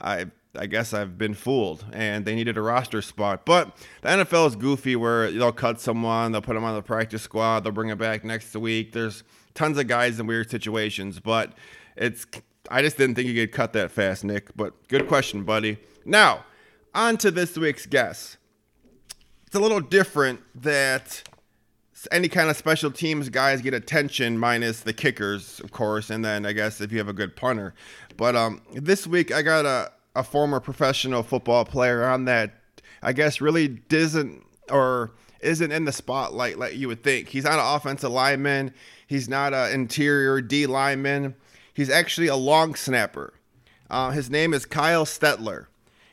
I 0.02 0.28
I 0.56 0.66
guess 0.66 0.94
I've 0.94 1.18
been 1.18 1.34
fooled 1.34 1.86
and 1.94 2.26
they 2.26 2.36
needed 2.36 2.58
a 2.58 2.62
roster 2.62 3.02
spot. 3.02 3.46
But 3.46 3.76
the 4.02 4.10
NFL 4.10 4.48
is 4.48 4.56
goofy 4.56 4.96
where 4.96 5.32
they'll 5.32 5.52
cut 5.52 5.80
someone, 5.80 6.32
they'll 6.32 6.42
put 6.42 6.56
them 6.56 6.64
on 6.64 6.76
the 6.76 6.82
practice 6.82 7.22
squad, 7.22 7.64
they'll 7.64 7.72
bring 7.72 7.90
it 7.90 7.98
back 7.98 8.24
next 8.24 8.56
week. 8.56 8.92
There's 8.92 9.24
tons 9.54 9.78
of 9.78 9.88
guys 9.88 10.20
in 10.20 10.28
weird 10.28 10.50
situations, 10.50 11.20
but 11.20 11.54
it's 11.96 12.26
I 12.72 12.82
just 12.82 12.98
didn't 12.98 13.16
think 13.16 13.28
you 13.28 13.36
could 13.36 13.52
cut 13.52 13.74
that 13.74 13.92
fast, 13.92 14.24
Nick. 14.24 14.56
But 14.56 14.88
good 14.88 15.08
question, 15.08 15.44
buddy. 15.44 15.78
Now, 16.06 16.46
on 16.94 17.18
to 17.18 17.32
this 17.32 17.58
week's 17.58 17.86
guest. 17.86 18.38
It's 19.46 19.56
a 19.56 19.60
little 19.60 19.80
different 19.80 20.42
that 20.62 21.24
any 22.12 22.30
kind 22.30 22.50
of 22.50 22.56
special 22.56 22.92
teams 22.92 23.30
guys 23.30 23.62
get 23.62 23.74
attention 23.74 24.38
minus 24.38 24.82
the 24.82 24.94
kickers, 24.94 25.60
of 25.60 25.72
course, 25.72 26.10
and 26.10 26.24
then 26.24 26.46
I 26.46 26.54
guess 26.54 26.80
if 26.82 26.92
you 26.92 26.98
have 27.00 27.10
a 27.10 27.14
good 27.14 27.36
punter. 27.36 27.74
But 28.16 28.36
um, 28.36 28.62
this 28.74 29.06
week 29.08 29.34
I 29.34 29.42
got 29.42 29.66
a, 29.66 29.92
a 30.20 30.24
former 30.24 30.60
professional 30.60 31.24
football 31.24 31.66
player 31.66 32.04
on 32.06 32.26
that 32.26 32.52
I 33.02 33.14
guess 33.14 33.42
really 33.42 33.68
doesn't 33.68 34.44
or 34.70 35.12
isn't 35.40 35.72
in 35.72 35.86
the 35.86 35.92
spotlight 35.92 36.60
like 36.60 36.76
you 36.76 36.88
would 36.90 37.04
think. 37.04 37.30
He's 37.30 37.46
not 37.46 37.54
an 37.54 37.76
offensive 37.76 38.12
lineman. 38.12 38.74
He's 39.08 39.30
not 39.30 39.54
an 39.54 39.72
interior 39.72 40.42
D 40.42 40.66
lineman. 40.66 41.36
He's 41.74 41.90
actually 41.90 42.28
a 42.28 42.36
long 42.36 42.76
snapper. 42.76 43.34
Uh, 43.90 44.12
his 44.12 44.30
name 44.30 44.54
is 44.54 44.66
Kyle 44.66 45.06
Stelter. 45.06 45.68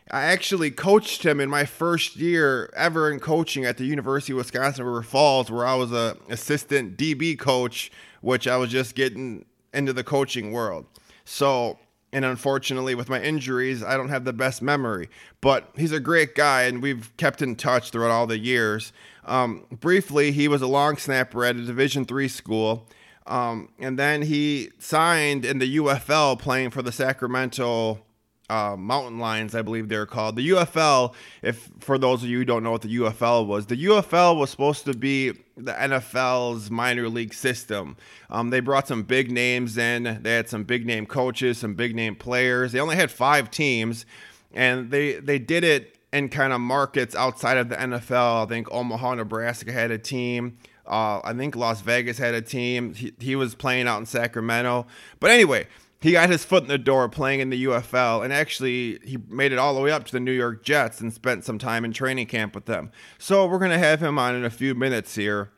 I 0.09 0.23
actually 0.23 0.71
coached 0.71 1.27
him 1.27 1.41
in 1.41 1.51
my 1.51 1.65
first 1.65 2.15
year 2.15 2.73
ever 2.77 3.11
in 3.11 3.19
coaching 3.19 3.65
at 3.65 3.77
the 3.77 3.85
University 3.85 4.33
of 4.33 4.37
Wisconsin 4.37 4.85
River 4.85 5.03
Falls, 5.03 5.51
where 5.51 5.67
I 5.67 5.75
was 5.75 5.91
a 5.91 6.17
assistant 6.29 6.97
DB 6.97 7.37
coach, 7.37 7.91
which 8.21 8.47
I 8.47 8.57
was 8.57 8.71
just 8.71 8.95
getting 8.95 9.45
into 9.75 9.93
the 9.93 10.05
coaching 10.05 10.53
world. 10.53 10.87
So, 11.25 11.81
and 12.17 12.25
unfortunately, 12.25 12.95
with 12.95 13.11
my 13.11 13.21
injuries, 13.21 13.85
I 13.85 13.99
don't 13.99 14.09
have 14.09 14.25
the 14.25 14.33
best 14.33 14.63
memory. 14.63 15.11
But 15.43 15.69
he's 15.77 15.93
a 15.93 16.01
great 16.01 16.35
guy, 16.35 16.63
and 16.63 16.83
we've 16.83 17.15
kept 17.19 17.43
in 17.43 17.57
touch 17.57 17.91
throughout 17.91 18.11
all 18.11 18.27
the 18.27 18.39
years. 18.39 18.95
Um, 19.27 19.67
briefly, 19.71 20.33
he 20.33 20.49
was 20.49 20.63
a 20.63 20.67
long 20.67 20.97
snapper 20.97 21.45
at 21.45 21.57
a 21.57 21.63
Division 21.63 22.07
three 22.07 22.29
school. 22.29 22.89
Um, 23.27 23.69
and 23.79 23.99
then 23.99 24.23
he 24.23 24.71
signed 24.79 25.45
in 25.45 25.59
the 25.59 25.77
UFL 25.77 26.39
playing 26.39 26.71
for 26.71 26.81
the 26.81 26.91
Sacramento 26.91 27.99
uh, 28.49 28.77
Mountain 28.79 29.19
Lions, 29.19 29.55
I 29.55 29.63
believe 29.63 29.89
they're 29.89 30.07
called. 30.07 30.37
The 30.37 30.51
UFL, 30.51 31.15
if 31.43 31.69
for 31.81 31.99
those 31.99 32.23
of 32.23 32.29
you 32.29 32.39
who 32.39 32.45
don't 32.45 32.63
know 32.63 32.71
what 32.71 32.83
the 32.83 32.97
UFL 32.97 33.47
was, 33.47 33.67
the 33.67 33.85
UFL 33.85 34.39
was 34.39 34.51
supposed 34.51 34.85
to 34.85 34.95
be 34.95 35.33
the 35.57 35.73
NFL's 35.73 36.71
minor 36.71 37.09
league 37.09 37.35
system. 37.35 37.97
Um, 38.31 38.51
they 38.51 38.61
brought 38.61 38.87
some 38.87 39.03
big 39.03 39.31
names 39.31 39.77
in. 39.79 40.21
They 40.23 40.35
had 40.35 40.49
some 40.49 40.65
big 40.65 40.87
name 40.87 41.07
coaches, 41.07 41.59
some 41.59 41.75
big 41.75 41.95
name 41.95 42.15
players. 42.15 42.73
They 42.73 42.81
only 42.81 42.97
had 42.97 43.11
five 43.11 43.51
teams, 43.51 44.07
and 44.53 44.91
they 44.91 45.15
they 45.15 45.39
did 45.39 45.65
it 45.65 45.97
in 46.13 46.29
kind 46.29 46.53
of 46.53 46.61
markets 46.61 47.15
outside 47.15 47.57
of 47.57 47.69
the 47.69 47.77
NFL. 47.77 48.45
I 48.45 48.49
think 48.49 48.71
Omaha, 48.71 49.15
Nebraska 49.15 49.73
had 49.73 49.91
a 49.91 49.99
team. 49.99 50.59
Uh, 50.87 51.21
I 51.25 51.33
think 51.33 51.57
Las 51.57 51.81
Vegas 51.81 52.17
had 52.17 52.35
a 52.35 52.41
team. 52.41 52.95
He, 52.95 53.13
he 53.19 53.35
was 53.35 53.55
playing 53.55 53.89
out 53.89 53.99
in 53.99 54.07
Sacramento. 54.07 54.87
But 55.19 55.31
anyway, 55.33 55.67
he 56.07 56.13
got 56.13 56.31
his 56.31 56.45
foot 56.45 56.63
in 56.63 56.69
the 56.69 56.79
door 56.79 57.09
playing 57.09 57.41
in 57.41 57.51
the 57.51 57.65
UFL, 57.65 58.23
and 58.23 58.33
actually 58.33 59.01
he 59.03 59.19
made 59.29 59.51
it 59.51 59.59
all 59.59 59.75
the 59.75 59.81
way 59.81 59.91
up 59.91 60.05
to 60.05 60.13
the 60.13 60.21
New 60.21 60.31
York 60.31 60.63
Jets 60.63 61.01
and 61.01 61.13
spent 61.13 61.45
some 61.45 61.59
time 61.59 61.85
in 61.85 61.93
training 61.93 62.29
camp 62.29 62.55
with 62.55 62.67
them. 62.67 62.93
So 63.19 63.45
we're 63.45 63.59
gonna 63.59 63.77
have 63.77 64.01
him 64.01 64.17
on 64.17 64.37
in 64.37 64.45
a 64.45 64.51
few 64.51 64.77
minutes 64.77 65.17
here. 65.17 65.51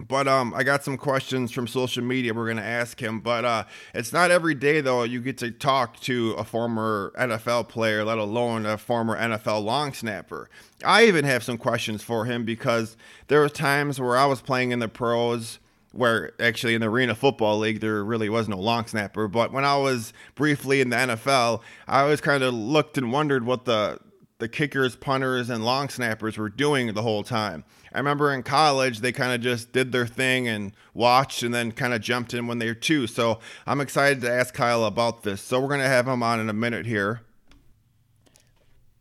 But 0.00 0.28
um, 0.28 0.54
I 0.54 0.62
got 0.62 0.84
some 0.84 0.96
questions 0.96 1.50
from 1.50 1.66
social 1.66 2.04
media. 2.04 2.32
We're 2.32 2.46
gonna 2.46 2.62
ask 2.62 3.02
him, 3.02 3.18
but 3.18 3.44
uh, 3.44 3.64
it's 3.92 4.12
not 4.12 4.30
every 4.30 4.54
day 4.54 4.80
though 4.80 5.02
you 5.02 5.20
get 5.20 5.38
to 5.38 5.50
talk 5.50 5.98
to 6.02 6.30
a 6.34 6.44
former 6.44 7.12
NFL 7.18 7.68
player, 7.68 8.04
let 8.04 8.18
alone 8.18 8.64
a 8.64 8.78
former 8.78 9.18
NFL 9.18 9.64
long 9.64 9.92
snapper. 9.94 10.48
I 10.84 11.06
even 11.06 11.24
have 11.24 11.42
some 11.42 11.58
questions 11.58 12.04
for 12.04 12.24
him 12.24 12.44
because 12.44 12.96
there 13.26 13.40
were 13.40 13.48
times 13.48 13.98
where 13.98 14.16
I 14.16 14.26
was 14.26 14.40
playing 14.42 14.70
in 14.70 14.78
the 14.78 14.86
pros 14.86 15.58
where 15.92 16.32
actually 16.40 16.74
in 16.74 16.80
the 16.80 16.88
Arena 16.88 17.14
Football 17.14 17.58
League 17.58 17.80
there 17.80 18.04
really 18.04 18.28
was 18.28 18.48
no 18.48 18.58
long 18.58 18.86
snapper. 18.86 19.28
But 19.28 19.52
when 19.52 19.64
I 19.64 19.76
was 19.76 20.12
briefly 20.34 20.80
in 20.80 20.90
the 20.90 20.96
NFL, 20.96 21.62
I 21.86 22.02
always 22.02 22.20
kind 22.20 22.42
of 22.42 22.54
looked 22.54 22.98
and 22.98 23.12
wondered 23.12 23.44
what 23.44 23.64
the 23.64 23.98
the 24.38 24.48
kickers, 24.48 24.96
punters, 24.96 25.50
and 25.50 25.64
long 25.64 25.88
snappers 25.88 26.36
were 26.36 26.48
doing 26.48 26.92
the 26.94 27.02
whole 27.02 27.22
time. 27.22 27.64
I 27.92 27.98
remember 27.98 28.32
in 28.32 28.42
college 28.42 28.98
they 28.98 29.12
kind 29.12 29.32
of 29.32 29.40
just 29.40 29.72
did 29.72 29.92
their 29.92 30.06
thing 30.06 30.48
and 30.48 30.72
watched 30.94 31.44
and 31.44 31.54
then 31.54 31.70
kind 31.70 31.94
of 31.94 32.00
jumped 32.00 32.34
in 32.34 32.48
when 32.48 32.58
they 32.58 32.66
were 32.66 32.74
two. 32.74 33.06
So 33.06 33.38
I'm 33.68 33.80
excited 33.80 34.20
to 34.22 34.32
ask 34.32 34.52
Kyle 34.52 34.84
about 34.84 35.22
this. 35.22 35.40
So 35.40 35.60
we're 35.60 35.68
gonna 35.68 35.84
have 35.84 36.08
him 36.08 36.24
on 36.24 36.40
in 36.40 36.48
a 36.48 36.54
minute 36.54 36.86
here. 36.86 37.20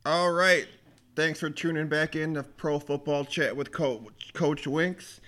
All 0.06 0.32
right. 0.32 0.68
Thanks 1.16 1.40
for 1.40 1.50
tuning 1.50 1.88
back 1.88 2.16
in 2.16 2.36
to 2.36 2.44
Pro 2.44 2.80
Football 2.80 3.26
Chat 3.26 3.56
with 3.56 3.72
Coach, 3.72 4.34
Coach 4.34 4.66
Winks. 4.66 5.22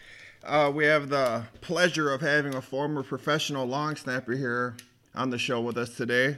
Uh, 0.46 0.72
we 0.74 0.86
have 0.86 1.10
the 1.10 1.46
pleasure 1.62 2.12
of 2.12 2.20
having 2.20 2.54
a 2.54 2.62
former 2.62 3.02
professional 3.02 3.66
long 3.66 3.96
snapper 3.96 4.34
here 4.34 4.76
on 5.16 5.30
the 5.30 5.38
show 5.38 5.62
with 5.62 5.78
us 5.78 5.96
today. 5.96 6.38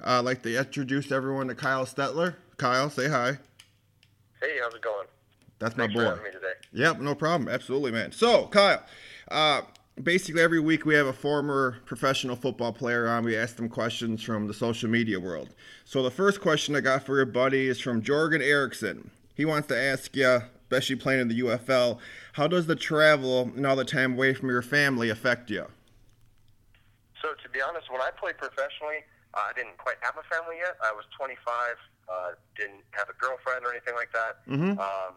Uh, 0.00 0.18
I'd 0.18 0.24
like 0.24 0.42
to 0.42 0.56
introduce 0.56 1.10
everyone 1.10 1.48
to 1.48 1.54
Kyle 1.56 1.84
Stelter. 1.84 2.36
Kyle, 2.58 2.88
say 2.90 3.08
hi. 3.08 3.38
Hey, 4.40 4.58
how's 4.62 4.74
it 4.74 4.80
going? 4.82 5.06
That's 5.58 5.74
Thanks 5.74 5.94
my 5.94 6.00
for 6.00 6.04
boy. 6.04 6.10
having 6.10 6.24
me 6.24 6.30
today. 6.30 6.52
Yep, 6.72 7.00
no 7.00 7.14
problem. 7.14 7.48
Absolutely, 7.48 7.90
man. 7.90 8.12
So, 8.12 8.46
Kyle, 8.46 8.82
uh, 9.30 9.62
basically 10.02 10.42
every 10.42 10.60
week 10.60 10.86
we 10.86 10.94
have 10.94 11.06
a 11.08 11.12
former 11.12 11.78
professional 11.86 12.36
football 12.36 12.72
player 12.72 13.08
on. 13.08 13.24
We 13.24 13.36
ask 13.36 13.56
them 13.56 13.68
questions 13.68 14.22
from 14.22 14.46
the 14.46 14.54
social 14.54 14.88
media 14.88 15.18
world. 15.18 15.54
So, 15.84 16.04
the 16.04 16.10
first 16.10 16.40
question 16.40 16.76
I 16.76 16.80
got 16.80 17.04
for 17.04 17.16
your 17.16 17.26
buddy 17.26 17.66
is 17.66 17.80
from 17.80 18.00
Jorgen 18.00 18.42
Erickson. 18.42 19.10
He 19.40 19.48
wants 19.48 19.68
to 19.72 19.76
ask 19.80 20.12
you, 20.12 20.44
especially 20.68 21.00
playing 21.00 21.24
in 21.24 21.28
the 21.32 21.40
UFL, 21.40 21.96
how 22.36 22.44
does 22.44 22.68
the 22.68 22.76
travel 22.76 23.48
and 23.56 23.64
all 23.64 23.72
the 23.72 23.88
time 23.88 24.12
away 24.12 24.36
from 24.36 24.52
your 24.52 24.60
family 24.60 25.08
affect 25.08 25.48
you? 25.48 25.64
So, 27.24 27.32
to 27.32 27.48
be 27.48 27.64
honest, 27.64 27.88
when 27.88 28.04
I 28.04 28.12
played 28.20 28.36
professionally, 28.36 29.00
uh, 29.32 29.48
I 29.48 29.56
didn't 29.56 29.80
quite 29.80 29.96
have 30.04 30.20
a 30.20 30.28
family 30.28 30.60
yet. 30.60 30.76
I 30.84 30.92
was 30.92 31.08
25, 31.16 31.40
uh, 32.12 32.36
didn't 32.52 32.84
have 32.92 33.08
a 33.08 33.16
girlfriend 33.16 33.64
or 33.64 33.72
anything 33.72 33.96
like 33.96 34.12
that. 34.12 34.44
Mhm. 34.44 34.76
Um, 34.76 35.16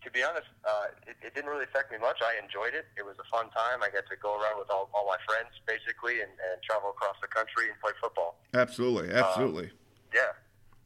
to 0.00 0.08
be 0.10 0.24
honest, 0.24 0.48
uh, 0.64 0.96
it, 1.06 1.20
it 1.20 1.34
didn't 1.34 1.50
really 1.52 1.68
affect 1.68 1.92
me 1.92 1.98
much. 2.00 2.16
I 2.24 2.40
enjoyed 2.40 2.72
it. 2.72 2.88
It 2.96 3.04
was 3.04 3.20
a 3.20 3.28
fun 3.28 3.52
time. 3.52 3.84
I 3.84 3.92
got 3.92 4.08
to 4.08 4.16
go 4.16 4.40
around 4.40 4.56
with 4.56 4.70
all, 4.72 4.88
all 4.96 5.04
my 5.04 5.20
friends, 5.28 5.52
basically, 5.68 6.24
and, 6.24 6.32
and 6.32 6.56
travel 6.64 6.96
across 6.96 7.20
the 7.20 7.28
country 7.28 7.68
and 7.68 7.76
play 7.76 7.92
football. 8.00 8.40
Absolutely, 8.56 9.12
absolutely. 9.12 9.68
Yeah. 10.16 10.32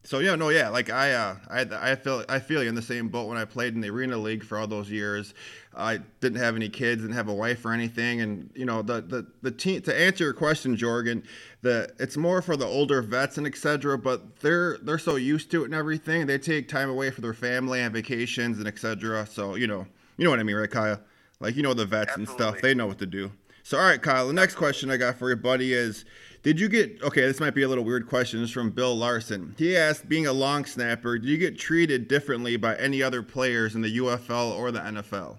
So 0.07 0.19
yeah, 0.19 0.35
no, 0.37 0.51
yeah, 0.51 0.69
like 0.69 0.91
I, 0.91 1.13
uh, 1.13 1.37
I, 1.49 1.93
I 1.93 1.95
feel, 1.95 2.25
I 2.29 2.39
feel 2.39 2.63
you 2.63 2.69
in 2.69 2.75
the 2.75 2.83
same 2.83 3.09
boat. 3.09 3.27
When 3.27 3.39
I 3.39 3.47
played 3.47 3.75
in 3.75 3.81
the 3.81 3.89
arena 3.89 4.19
league 4.19 4.45
for 4.45 4.59
all 4.59 4.67
those 4.67 4.91
years, 4.91 5.33
I 5.75 6.01
didn't 6.21 6.39
have 6.39 6.57
any 6.57 6.69
kids, 6.69 7.01
didn't 7.01 7.17
have 7.17 7.29
a 7.29 7.35
wife 7.35 7.65
or 7.65 7.73
anything, 7.73 8.21
and 8.21 8.51
you 8.55 8.67
know, 8.67 8.83
the, 8.83 9.01
the, 9.01 9.27
the 9.41 9.51
team. 9.51 9.81
To 9.83 9.99
answer 9.99 10.25
your 10.25 10.35
question, 10.35 10.77
Jorgen, 10.77 11.25
the 11.63 11.91
it's 11.99 12.19
more 12.19 12.43
for 12.43 12.55
the 12.55 12.67
older 12.67 13.01
vets 13.01 13.39
and 13.39 13.47
etc. 13.47 13.97
But 13.97 14.41
they're 14.41 14.77
they're 14.83 14.99
so 14.99 15.17
used 15.17 15.51
to 15.53 15.63
it 15.63 15.67
and 15.67 15.75
everything, 15.75 16.27
they 16.27 16.39
take 16.39 16.69
time 16.69 16.91
away 16.91 17.11
for 17.11 17.23
their 17.23 17.35
family 17.35 17.81
and 17.81 17.93
vacations 17.95 18.59
and 18.59 18.69
etc. 18.69 19.27
So 19.27 19.55
you 19.55 19.67
know, 19.67 19.87
you 20.19 20.25
know 20.25 20.31
what 20.31 20.39
I 20.39 20.43
mean, 20.43 20.57
right, 20.57 20.71
Kyle? 20.71 21.01
Like 21.41 21.57
you 21.57 21.63
know 21.63 21.73
the 21.73 21.87
vets 21.87 22.15
and 22.15 22.29
stuff, 22.29 22.61
they 22.61 22.75
know 22.75 22.87
what 22.87 22.99
to 22.99 23.07
do. 23.07 23.33
So 23.67 23.79
all 23.79 23.85
right, 23.85 24.01
Kyle, 24.01 24.27
the 24.27 24.35
next 24.35 24.57
question 24.57 24.91
I 24.91 24.99
got 24.99 25.17
for 25.17 25.31
you, 25.31 25.37
buddy, 25.37 25.73
is 25.73 26.05
did 26.43 26.61
you 26.61 26.69
get 26.69 27.03
okay, 27.03 27.23
this 27.23 27.41
might 27.41 27.55
be 27.55 27.63
a 27.63 27.69
little 27.69 27.83
weird 27.83 28.07
question. 28.07 28.43
It's 28.43 28.53
from 28.53 28.69
Bill 28.69 28.95
Larson. 28.95 29.55
He 29.57 29.75
asked, 29.75 30.07
being 30.07 30.27
a 30.27 30.35
long 30.35 30.67
snapper, 30.67 31.19
do 31.19 31.27
you 31.27 31.39
get 31.39 31.59
treated 31.59 32.07
differently 32.07 32.59
by 32.59 32.77
any 32.77 33.03
other 33.03 33.23
players 33.23 33.75
in 33.75 33.81
the 33.81 33.97
UFL 33.97 34.53
or 34.53 34.71
the 34.71 34.81
NFL? 34.81 35.39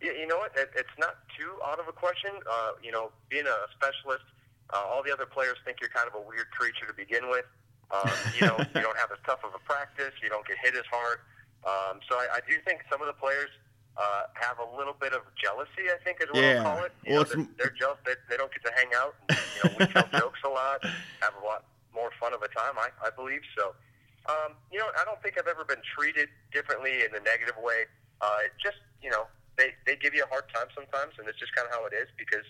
Yeah, 0.00 0.12
you 0.12 0.28
know 0.28 0.38
what? 0.38 0.52
It, 0.54 0.70
it's 0.76 0.96
not 1.00 1.16
too 1.36 1.50
out 1.66 1.80
of 1.80 1.88
a 1.88 1.92
question. 1.92 2.30
Uh, 2.48 2.78
you 2.80 2.92
know, 2.92 3.10
being 3.28 3.44
a 3.44 3.58
specialist, 3.74 4.22
uh, 4.72 4.76
all 4.76 5.02
the 5.02 5.12
other 5.12 5.26
players 5.26 5.56
think 5.64 5.78
you're 5.80 5.90
kind 5.90 6.06
of 6.06 6.14
a 6.14 6.22
weird 6.22 6.48
creature 6.52 6.86
to 6.86 6.94
begin 6.94 7.28
with. 7.28 7.44
Um, 7.90 8.08
you 8.38 8.46
know, 8.46 8.56
you 8.76 8.82
don't 8.82 8.96
have 8.96 9.10
as 9.10 9.18
tough 9.26 9.42
of 9.42 9.50
a 9.52 9.62
practice. 9.66 10.14
You 10.22 10.28
don't 10.28 10.46
get 10.46 10.58
hit 10.62 10.76
as 10.76 10.86
hard. 10.88 11.18
Um, 11.66 11.98
so 12.08 12.14
I, 12.14 12.38
I 12.38 12.40
do 12.48 12.54
think 12.64 12.82
some 12.88 13.00
of 13.00 13.08
the 13.08 13.18
players 13.18 13.50
uh, 14.00 14.22
have 14.34 14.56
a 14.58 14.68
little 14.76 14.96
bit 14.96 15.12
of 15.12 15.20
jealousy. 15.36 15.92
I 15.92 16.00
think 16.02 16.18
is 16.24 16.28
what 16.32 16.40
Yeah. 16.40 16.64
I'll 16.64 16.64
call 16.64 16.84
it. 16.88 16.92
You 17.04 17.12
Well, 17.14 17.22
know, 17.24 17.28
they're, 17.28 17.48
they're 17.68 17.76
jealous 17.76 18.00
that 18.08 18.16
they 18.32 18.36
don't 18.40 18.48
get 18.52 18.64
to 18.64 18.72
hang 18.72 18.88
out. 18.96 19.14
And, 19.28 19.38
you 19.38 19.60
know, 19.68 19.76
we 19.78 19.84
tell 19.92 20.08
jokes 20.20 20.40
a 20.44 20.48
lot, 20.48 20.80
have 21.20 21.34
a 21.36 21.44
lot 21.44 21.64
more 21.92 22.10
fun 22.18 22.32
of 22.32 22.40
a 22.42 22.48
time. 22.48 22.80
I, 22.80 22.88
I 23.04 23.10
believe 23.12 23.42
so. 23.56 23.74
Um, 24.28 24.56
you 24.72 24.78
know, 24.80 24.88
I 24.96 25.04
don't 25.04 25.20
think 25.22 25.36
I've 25.38 25.48
ever 25.48 25.64
been 25.64 25.84
treated 25.84 26.28
differently 26.52 27.04
in 27.04 27.12
a 27.14 27.20
negative 27.20 27.56
way. 27.60 27.84
Uh, 28.20 28.48
it 28.48 28.52
just, 28.62 28.80
you 29.02 29.10
know, 29.10 29.24
they, 29.56 29.74
they 29.84 29.96
give 29.96 30.14
you 30.14 30.24
a 30.24 30.30
hard 30.32 30.44
time 30.54 30.68
sometimes, 30.74 31.14
and 31.20 31.28
it's 31.28 31.38
just 31.38 31.52
kind 31.54 31.68
of 31.68 31.72
how 31.74 31.84
it 31.84 31.92
is 31.92 32.08
because 32.16 32.44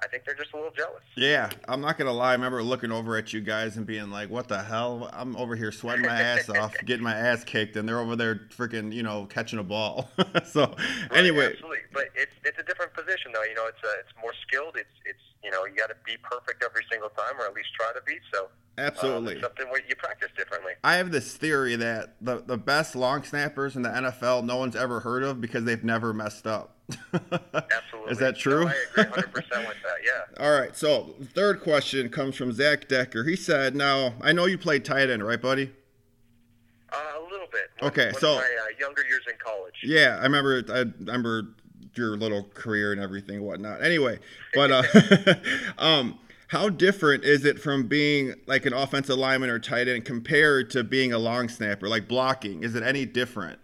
I 0.00 0.06
think 0.06 0.24
they're 0.24 0.34
just 0.34 0.52
a 0.52 0.56
little 0.56 0.70
jealous. 0.70 1.02
Yeah, 1.16 1.50
I'm 1.66 1.80
not 1.80 1.98
gonna 1.98 2.12
lie. 2.12 2.30
I 2.30 2.32
remember 2.32 2.62
looking 2.62 2.92
over 2.92 3.16
at 3.16 3.32
you 3.32 3.40
guys 3.40 3.76
and 3.76 3.84
being 3.84 4.10
like, 4.10 4.30
"What 4.30 4.46
the 4.48 4.62
hell? 4.62 5.10
I'm 5.12 5.36
over 5.36 5.56
here 5.56 5.72
sweating 5.72 6.06
my 6.06 6.20
ass 6.20 6.48
off, 6.56 6.74
getting 6.84 7.02
my 7.02 7.14
ass 7.14 7.42
kicked, 7.44 7.76
and 7.76 7.88
they're 7.88 7.98
over 7.98 8.14
there 8.14 8.36
freaking, 8.56 8.92
you 8.92 9.02
know, 9.02 9.26
catching 9.26 9.58
a 9.58 9.64
ball." 9.64 10.08
so, 10.44 10.60
Right, 10.62 11.10
anyway, 11.12 11.46
absolutely. 11.46 11.78
But 11.92 12.04
it's 12.14 12.32
it's 12.44 12.58
a 12.58 12.62
different 12.62 12.77
position, 13.18 13.32
though. 13.34 13.44
You 13.48 13.54
know, 13.54 13.66
it's 13.66 13.82
uh, 13.84 13.88
it's 14.00 14.12
more 14.22 14.32
skilled. 14.46 14.76
It's 14.76 14.88
it's 15.04 15.18
you 15.44 15.50
know 15.50 15.64
you 15.66 15.74
got 15.74 15.88
to 15.88 15.96
be 16.04 16.16
perfect 16.22 16.62
every 16.64 16.84
single 16.90 17.08
time, 17.10 17.34
or 17.38 17.46
at 17.46 17.54
least 17.54 17.68
try 17.74 17.92
to 17.94 18.00
be. 18.06 18.18
So 18.32 18.48
Absolutely. 18.76 19.36
um, 19.36 19.42
something 19.42 19.68
where 19.70 19.82
you 19.88 19.96
practice 19.96 20.28
differently. 20.36 20.72
I 20.84 20.94
have 20.94 21.10
this 21.10 21.36
theory 21.36 21.76
that 21.76 22.14
the, 22.20 22.42
the 22.46 22.56
best 22.56 22.94
long 22.94 23.22
snappers 23.24 23.76
in 23.76 23.82
the 23.82 23.88
NFL 23.88 24.44
no 24.44 24.56
one's 24.56 24.76
ever 24.76 25.00
heard 25.00 25.22
of 25.22 25.40
because 25.40 25.64
they've 25.64 25.82
never 25.84 26.12
messed 26.12 26.46
up. 26.46 26.76
Absolutely. 27.12 28.12
Is 28.12 28.18
that 28.18 28.36
true? 28.38 28.64
No, 28.64 28.68
I 28.68 28.74
agree 28.90 29.04
100 29.04 29.32
percent 29.32 29.68
with 29.68 29.76
that. 29.82 29.96
Yeah. 30.04 30.44
All 30.44 30.58
right. 30.58 30.74
So, 30.76 31.14
third 31.34 31.60
question 31.60 32.08
comes 32.08 32.36
from 32.36 32.52
Zach 32.52 32.88
Decker. 32.88 33.24
He 33.24 33.36
said, 33.36 33.74
Now, 33.74 34.14
I 34.22 34.32
know 34.32 34.46
you 34.46 34.56
played 34.58 34.84
tight 34.84 35.10
end, 35.10 35.22
right, 35.26 35.40
buddy? 35.40 35.70
Uh, 36.90 36.96
a 37.18 37.22
little 37.30 37.46
bit. 37.52 37.70
One- 37.80 37.90
Okay, 37.90 38.06
one 38.12 38.20
so- 38.20 38.36
my 38.36 38.40
uh, 38.40 38.66
younger 38.80 39.02
years 39.02 39.22
in 39.28 39.34
college. 39.44 39.74
Yeah, 39.82 40.16
I 40.18 40.22
remember. 40.22 40.64
I 40.72 40.78
remember 41.00 41.48
your 41.94 42.16
little 42.16 42.44
career 42.54 42.92
and 42.92 43.00
everything, 43.00 43.42
whatnot. 43.42 43.82
Anyway, 43.82 44.18
but 44.54 44.70
uh, 44.70 44.82
um, 45.78 46.18
how 46.48 46.68
different 46.68 47.24
is 47.24 47.44
it 47.44 47.58
from 47.60 47.86
being 47.86 48.34
like 48.46 48.66
an 48.66 48.72
offensive 48.72 49.18
lineman 49.18 49.50
or 49.50 49.58
tight 49.58 49.88
end 49.88 50.04
compared 50.04 50.70
to 50.70 50.82
being 50.82 51.12
a 51.12 51.18
long 51.18 51.48
snapper, 51.48 51.88
like 51.88 52.08
blocking? 52.08 52.62
Is 52.62 52.74
it 52.74 52.82
any 52.82 53.04
different? 53.04 53.58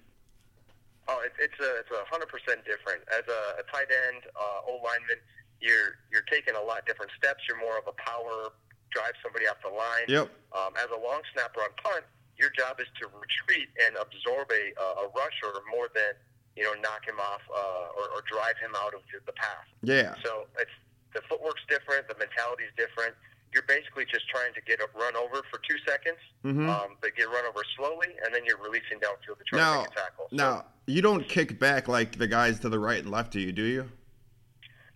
Oh, 1.09 1.21
it, 1.25 1.33
it's 1.39 1.59
a 1.61 1.81
it's 1.81 1.91
a 1.91 2.05
hundred 2.09 2.29
percent 2.29 2.65
different. 2.65 3.03
As 3.13 3.25
a, 3.29 3.61
a 3.61 3.65
tight 3.71 3.89
end, 3.89 4.25
uh, 4.37 4.71
old 4.71 4.83
lineman, 4.85 5.21
you're 5.61 6.01
you're 6.13 6.29
taking 6.31 6.55
a 6.55 6.61
lot 6.61 6.87
different 6.87 7.13
steps. 7.17 7.45
You're 7.49 7.61
more 7.61 7.79
of 7.79 7.85
a 7.89 7.93
power 7.93 8.53
drive 8.93 9.19
somebody 9.23 9.51
off 9.51 9.59
the 9.65 9.75
line. 9.75 10.07
Yep. 10.07 10.31
Um, 10.55 10.73
as 10.79 10.89
a 10.95 11.01
long 11.01 11.21
snapper 11.35 11.61
on 11.61 11.75
punt, 11.83 12.07
your 12.39 12.51
job 12.55 12.79
is 12.79 12.87
to 13.03 13.11
retreat 13.25 13.69
and 13.81 13.97
absorb 13.97 14.49
a 14.53 14.73
uh, 14.77 15.05
a 15.05 15.13
rusher 15.17 15.53
more 15.73 15.89
than 15.93 16.15
you 16.57 16.63
know 16.65 16.73
knock 16.81 17.05
him 17.07 17.19
off 17.21 17.43
uh, 17.51 17.99
or, 17.99 18.05
or 18.15 18.23
drive 18.31 18.57
him 18.63 18.73
out 18.77 18.95
of 18.95 19.01
the, 19.11 19.33
path. 19.33 19.67
Yeah. 19.83 20.15
So 20.25 20.47
it's 20.59 20.71
the 21.15 21.21
footwork's 21.29 21.63
different, 21.69 22.09
the 22.09 22.15
mentality's 22.19 22.71
different. 22.77 23.15
You're 23.53 23.63
basically 23.71 24.05
just 24.11 24.29
trying 24.29 24.53
to 24.55 24.61
get 24.63 24.81
a 24.81 24.89
run 24.99 25.15
over 25.15 25.43
for 25.51 25.61
two 25.63 25.79
seconds, 25.87 26.19
Mhm. 26.45 26.67
um, 26.69 26.97
but 27.01 27.15
get 27.15 27.31
run 27.31 27.45
over 27.47 27.63
slowly, 27.77 28.09
and 28.25 28.35
then 28.35 28.45
you're 28.45 28.59
releasing 28.59 28.99
downfield 28.99 29.39
to 29.39 29.45
try 29.47 29.59
to 29.59 29.79
make 29.83 29.91
a 29.91 29.95
tackle. 29.95 30.27
So- 30.31 30.37
now 30.37 30.65
you 30.87 31.03
don't 31.03 31.29
kick 31.29 31.59
back 31.61 31.87
like 31.87 32.19
the 32.19 32.27
guys 32.27 32.59
to 32.61 32.69
the 32.69 32.79
right 32.81 32.99
and 32.99 33.11
left 33.11 33.35
of 33.37 33.41
you, 33.43 33.53
do 33.53 33.63
you? 33.63 33.91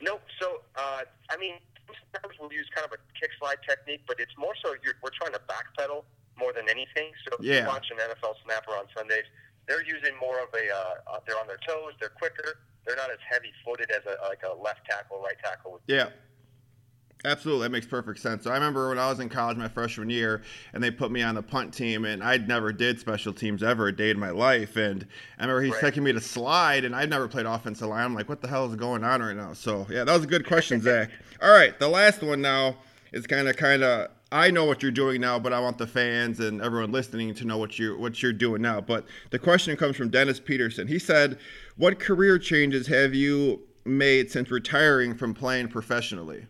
Nope. 0.01 0.23
So, 0.41 0.63
uh, 0.77 1.03
I 1.31 1.37
mean, 1.39 1.55
sometimes 2.13 2.35
we'll 2.41 2.53
use 2.53 2.67
kind 2.75 2.85
of 2.87 2.93
a 2.93 2.99
kick 3.19 3.31
slide 3.39 3.59
technique, 3.69 4.03
but 4.07 4.19
it's 4.21 4.37
more 4.37 4.55
so 4.63 4.75
you're, 4.85 4.95
we're 5.03 5.11
trying 5.11 5.33
to 5.33 5.41
backpedal 5.51 6.05
more 6.37 6.53
than 6.53 6.69
anything. 6.69 7.13
So 7.27 7.37
if 7.39 7.45
Yeah. 7.45 7.63
you 7.63 7.67
watch 7.69 7.87
an 7.91 7.99
NFL 7.99 8.37
snapper 8.45 8.73
on 8.73 8.87
Sundays, 8.97 9.25
they're 9.69 9.85
using 9.85 10.13
more 10.21 10.41
of 10.41 10.49
a, 10.55 10.75
uh, 10.75 11.15
uh, 11.15 11.19
they're 11.27 11.39
on 11.39 11.47
their 11.47 11.59
toes, 11.67 11.93
they're 12.01 12.09
quicker, 12.09 12.59
they're 12.87 12.97
not 12.97 13.11
as 13.11 13.19
heavy 13.29 13.53
footed 13.65 13.91
as 13.91 14.03
a, 14.07 14.17
like 14.29 14.41
a 14.43 14.61
left 14.61 14.81
tackle, 14.91 15.21
right 15.21 15.37
tackle 15.43 15.73
would 15.73 15.81
Yeah. 15.87 16.09
Absolutely, 17.25 17.65
that 17.65 17.71
makes 17.71 17.87
perfect 17.87 18.21
sense. 18.21 18.45
So 18.45 18.51
I 18.53 18.55
remember 18.55 18.91
when 18.91 18.99
I 18.99 19.11
was 19.11 19.19
in 19.19 19.29
college 19.29 19.57
my 19.57 19.67
freshman 19.67 20.09
year, 20.09 20.43
and 20.73 20.81
they 20.83 20.93
put 20.93 21.11
me 21.11 21.21
on 21.21 21.35
the 21.35 21.43
punt 21.43 21.75
team, 21.75 22.05
and 22.05 22.23
I'd 22.23 22.47
never 22.47 22.73
did 22.73 23.01
special 23.01 23.33
teams 23.33 23.61
ever 23.61 23.89
a 23.89 23.93
day 23.93 24.11
in 24.11 24.21
my 24.21 24.31
life. 24.31 24.77
And 24.77 25.05
I 25.37 25.43
remember 25.43 25.63
he's 25.63 25.73
Right. 25.73 25.81
taking 25.81 26.05
me 26.05 26.13
to 26.13 26.21
slide, 26.21 26.85
and 26.85 26.95
I'd 26.95 27.11
never 27.11 27.27
played 27.27 27.45
offensive 27.45 27.89
line. 27.89 28.05
I'm 28.05 28.15
like, 28.15 28.29
what 28.29 28.41
the 28.41 28.47
hell 28.47 28.67
is 28.71 28.77
going 28.77 29.03
on 29.03 29.21
right 29.21 29.35
now? 29.37 29.53
So 29.53 29.85
yeah, 29.91 30.05
that 30.05 30.13
was 30.13 30.23
a 30.23 30.29
good 30.29 30.47
question, 30.47 30.81
Zach. 30.83 31.11
All 31.43 31.51
right, 31.51 31.77
the 31.81 31.89
last 31.89 32.23
one 32.23 32.41
now 32.41 32.77
is 33.13 33.27
kind 33.27 33.49
of 33.49 33.57
kind 33.57 33.83
of. 33.83 34.11
I 34.31 34.51
know 34.51 34.67
what 34.67 34.83
you're 34.83 34.93
doing 34.93 35.21
now, 35.21 35.39
but 35.39 35.53
I 35.53 35.61
want 35.61 35.79
the 35.79 35.87
fans 35.87 36.41
and 36.41 36.61
everyone 36.61 36.93
listening 36.93 37.35
to 37.35 37.47
know 37.47 37.57
what 37.57 37.79
you 37.79 37.97
what 37.99 38.23
you're 38.23 38.33
doing 38.33 38.61
now. 38.61 38.81
But 38.81 39.07
the 39.31 39.39
question 39.39 39.75
comes 39.77 39.97
from 39.97 40.11
Dennis 40.11 40.39
Peterson. 40.39 40.87
He 40.87 40.99
said, 40.99 41.39
"What 41.77 41.99
career 41.99 42.39
changes 42.39 42.87
have 42.89 43.15
you 43.15 43.67
made 43.87 44.31
since 44.31 44.51
retiring 44.51 45.15
from 45.15 45.33
playing 45.33 45.69
professionally?" 45.69 46.47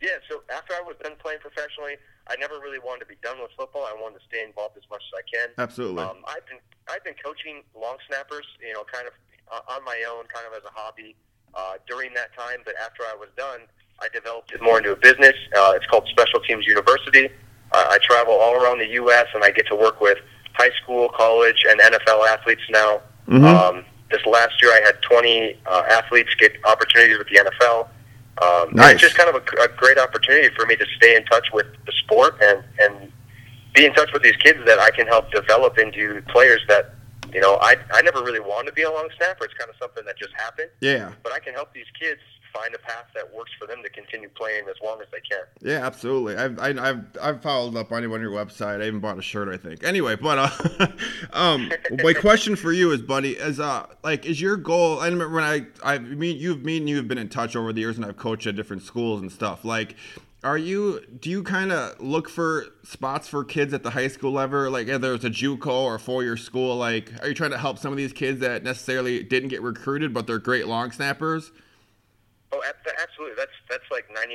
Yeah, 0.00 0.18
so 0.28 0.42
after 0.52 0.74
I 0.74 0.80
was 0.80 0.96
done 1.02 1.14
playing 1.18 1.40
professionally, 1.40 1.96
I 2.28 2.36
never 2.36 2.54
really 2.60 2.78
wanted 2.78 3.00
to 3.00 3.06
be 3.06 3.18
done 3.22 3.40
with 3.40 3.50
football. 3.56 3.84
I 3.84 3.94
wanted 3.94 4.18
to 4.18 4.24
stay 4.26 4.44
involved 4.44 4.76
as 4.76 4.84
much 4.90 5.02
as 5.02 5.18
I 5.18 5.24
can. 5.30 5.48
Absolutely. 5.58 6.02
Um, 6.02 6.22
I've 6.26 6.46
been 6.46 6.58
I've 6.90 7.04
been 7.04 7.18
coaching 7.22 7.62
long 7.74 7.98
snappers, 8.08 8.46
you 8.60 8.72
know, 8.72 8.82
kind 8.82 9.06
of 9.06 9.14
uh, 9.50 9.74
on 9.74 9.84
my 9.84 10.02
own, 10.10 10.26
kind 10.26 10.46
of 10.46 10.54
as 10.54 10.64
a 10.64 10.74
hobby 10.74 11.14
uh, 11.54 11.74
during 11.86 12.14
that 12.14 12.34
time. 12.36 12.62
But 12.64 12.74
after 12.82 13.04
I 13.04 13.14
was 13.14 13.28
done, 13.36 13.60
I 14.00 14.08
developed 14.12 14.52
it 14.52 14.62
more 14.62 14.78
into 14.78 14.92
a 14.92 14.96
business. 14.96 15.34
Uh, 15.56 15.72
it's 15.74 15.86
called 15.86 16.06
Special 16.08 16.40
Teams 16.40 16.66
University. 16.66 17.26
Uh, 17.72 17.86
I 17.90 17.98
travel 18.02 18.34
all 18.34 18.54
around 18.54 18.78
the 18.78 18.86
U.S. 19.02 19.26
and 19.34 19.42
I 19.44 19.50
get 19.50 19.66
to 19.68 19.74
work 19.76 20.00
with 20.00 20.18
high 20.54 20.70
school, 20.82 21.08
college, 21.10 21.64
and 21.68 21.80
NFL 21.80 22.26
athletes 22.28 22.62
now. 22.70 23.02
Mhm. 23.28 23.44
Um, 23.44 23.84
this 24.10 24.24
last 24.24 24.54
year, 24.62 24.72
I 24.72 24.80
had 24.84 25.00
20 25.02 25.58
uh, 25.66 25.82
athletes 25.90 26.34
get 26.36 26.52
opportunities 26.64 27.18
with 27.18 27.28
the 27.28 27.36
NFL. 27.40 27.88
Um, 28.40 28.70
Nice. 28.72 28.92
It's 28.94 29.02
just 29.02 29.16
kind 29.16 29.28
of 29.28 29.34
a, 29.36 29.62
a 29.62 29.68
great 29.68 29.98
opportunity 29.98 30.48
for 30.54 30.64
me 30.64 30.76
to 30.76 30.86
stay 30.96 31.16
in 31.16 31.24
touch 31.26 31.48
with 31.52 31.66
the 31.84 31.92
sport 31.92 32.36
and, 32.40 32.62
and 32.80 33.12
be 33.74 33.84
in 33.84 33.92
touch 33.94 34.12
with 34.12 34.22
these 34.22 34.36
kids 34.36 34.60
that 34.64 34.78
I 34.78 34.90
can 34.90 35.06
help 35.06 35.30
develop 35.32 35.76
into 35.76 36.22
players 36.28 36.60
that, 36.68 36.94
you 37.34 37.40
know, 37.40 37.58
I, 37.60 37.76
I 37.92 38.00
never 38.02 38.22
really 38.22 38.40
wanted 38.40 38.68
to 38.70 38.72
be 38.74 38.82
a 38.82 38.90
long 38.90 39.08
snapper. 39.18 39.44
It's 39.44 39.54
kind 39.54 39.68
of 39.68 39.76
something 39.78 40.04
that 40.06 40.16
just 40.16 40.32
happened. 40.34 40.70
Yeah, 40.80 41.12
But 41.22 41.32
I 41.32 41.40
can 41.40 41.52
help 41.52 41.74
these 41.74 41.90
kids 42.00 42.20
find 42.52 42.74
a 42.74 42.78
path 42.78 43.06
that 43.14 43.34
works 43.34 43.50
for 43.58 43.66
them 43.66 43.82
to 43.82 43.90
continue 43.90 44.28
playing 44.30 44.64
as 44.68 44.76
long 44.82 45.00
as 45.00 45.08
they 45.12 45.20
can. 45.20 45.44
yeah, 45.60 45.86
absolutely. 45.86 46.36
I've 46.36 46.58
I, 46.58 46.88
I've 46.88 47.04
I've 47.20 47.42
followed 47.42 47.76
up 47.76 47.92
on 47.92 48.02
you 48.02 48.12
on 48.12 48.20
your 48.20 48.32
website. 48.32 48.82
I 48.82 48.86
even 48.86 49.00
bought 49.00 49.18
a 49.18 49.22
shirt, 49.22 49.48
I 49.48 49.56
think. 49.56 49.84
Anyway, 49.84 50.16
but 50.16 50.38
uh, 50.38 50.86
um, 51.32 51.70
my 52.02 52.12
question 52.12 52.56
for 52.56 52.72
you 52.72 52.90
is, 52.92 53.02
buddy, 53.02 53.32
is 53.32 53.60
uh, 53.60 53.86
like, 54.02 54.26
is 54.26 54.40
your 54.40 54.56
goal? 54.56 55.00
I 55.00 55.06
remember 55.06 55.34
when 55.34 55.44
I 55.44 55.66
I 55.82 55.98
mean 55.98 56.38
you've 56.38 56.64
me 56.64 56.78
and 56.78 56.88
you 56.88 56.96
have 56.96 57.08
been 57.08 57.18
in 57.18 57.28
touch 57.28 57.56
over 57.56 57.72
the 57.72 57.80
years, 57.80 57.96
and 57.96 58.04
I've 58.04 58.16
coached 58.16 58.46
at 58.46 58.56
different 58.56 58.82
schools 58.82 59.20
and 59.20 59.30
stuff. 59.30 59.64
Like, 59.64 59.96
are 60.44 60.58
you? 60.58 61.00
Do 61.20 61.30
you 61.30 61.42
kind 61.42 61.72
of 61.72 62.00
look 62.00 62.28
for 62.28 62.66
spots 62.84 63.26
for 63.28 63.44
kids 63.44 63.74
at 63.74 63.82
the 63.82 63.90
high 63.90 64.08
school 64.08 64.32
level, 64.32 64.70
like 64.70 64.86
whether 64.86 65.14
it's 65.14 65.24
a 65.24 65.30
JUCO 65.30 65.66
or 65.66 65.96
a 65.96 66.00
four-year 66.00 66.36
school? 66.36 66.76
Like, 66.76 67.12
are 67.22 67.28
you 67.28 67.34
trying 67.34 67.50
to 67.50 67.58
help 67.58 67.78
some 67.78 67.92
of 67.92 67.96
these 67.96 68.12
kids 68.12 68.40
that 68.40 68.62
necessarily 68.62 69.22
didn't 69.22 69.48
get 69.48 69.62
recruited, 69.62 70.14
but 70.14 70.26
they're 70.26 70.38
great 70.38 70.68
long 70.68 70.92
snappers? 70.92 71.50
Oh, 72.52 72.62
absolutely. 72.64 73.36
That's 73.36 73.52
that's 73.68 73.84
like 73.92 74.08
99% 74.08 74.32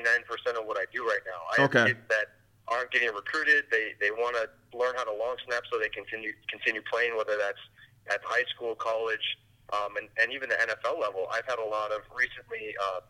of 0.60 0.65
what 0.65 0.78
I 0.78 0.86
do 0.93 1.02
right 1.06 1.23
now. 1.26 1.39
I 1.58 1.65
Okay. 1.65 1.80
have 1.80 1.88
kids 1.88 1.99
that 2.10 2.28
aren't 2.67 2.91
getting 2.91 3.10
recruited. 3.13 3.65
They 3.71 3.93
they 3.99 4.12
want 4.12 4.36
to 4.38 4.49
learn 4.78 4.93
how 4.95 5.04
to 5.06 5.13
long 5.13 5.36
snap 5.47 5.63
so 5.71 5.80
they 5.80 5.89
continue 5.89 6.32
continue 6.49 6.82
playing, 6.91 7.17
whether 7.17 7.38
that's 7.38 7.60
at 8.13 8.21
high 8.23 8.45
school, 8.54 8.76
college, 8.76 9.23
um, 9.73 9.97
and 9.97 10.10
and 10.21 10.32
even 10.32 10.49
the 10.49 10.56
NFL 10.62 10.99
level. 11.02 11.26
I've 11.34 11.45
had 11.49 11.58
a 11.58 11.65
lot 11.65 11.91
of 11.91 12.02
recently 12.13 12.76
uh, 12.78 13.02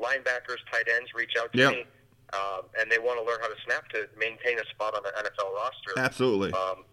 linebackers, 0.00 0.60
tight 0.72 0.88
ends 0.88 1.10
reach 1.14 1.32
out 1.38 1.52
to 1.52 1.58
Yep. 1.58 1.72
me, 1.72 1.84
um, 2.32 2.62
and 2.80 2.90
they 2.90 2.98
want 2.98 3.18
to 3.20 3.24
learn 3.24 3.40
how 3.40 3.48
to 3.48 3.58
snap 3.66 3.88
to 3.90 4.08
maintain 4.16 4.58
a 4.58 4.64
spot 4.72 4.94
on 4.96 5.02
the 5.02 5.12
NFL 5.20 5.52
roster. 5.54 5.92
Absolutely. 5.98 6.52
Um, 6.52 6.84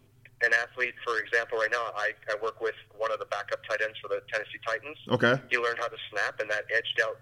an 0.43 0.52
athlete, 0.54 0.95
for 1.08 1.19
example, 1.23 1.58
right 1.58 1.71
now, 1.71 1.95
I, 1.95 2.12
I 2.28 2.36
work 2.43 2.60
with 2.60 2.76
one 2.97 3.12
of 3.13 3.19
the 3.19 3.26
backup 3.32 3.63
tight 3.63 3.80
ends 3.82 3.95
for 4.04 4.10
the 4.10 4.19
Tennessee 4.28 4.60
Titans 4.67 4.97
Okay. 5.10 5.39
he 5.49 5.58
learned 5.58 5.80
how 5.80 5.88
to 5.88 5.95
snap, 6.12 6.39
and 6.41 6.52
that 6.52 6.65
edged 6.76 6.99
out 7.02 7.15